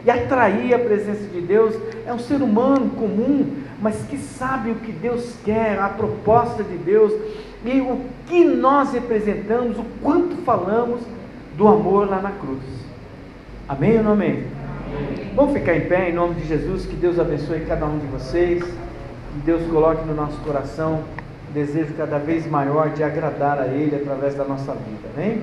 [0.05, 1.75] E atrair a presença de Deus
[2.07, 6.77] é um ser humano comum, mas que sabe o que Deus quer, a proposta de
[6.77, 7.13] Deus
[7.65, 11.01] e o que nós representamos, o quanto falamos
[11.57, 12.63] do amor lá na cruz.
[13.69, 14.45] Amém ou não amém?
[14.91, 15.33] amém?
[15.35, 18.63] Vamos ficar em pé em nome de Jesus, que Deus abençoe cada um de vocês,
[18.63, 21.03] que Deus coloque no nosso coração
[21.55, 25.41] desejo cada vez maior de agradar a Ele através da nossa vida, amém?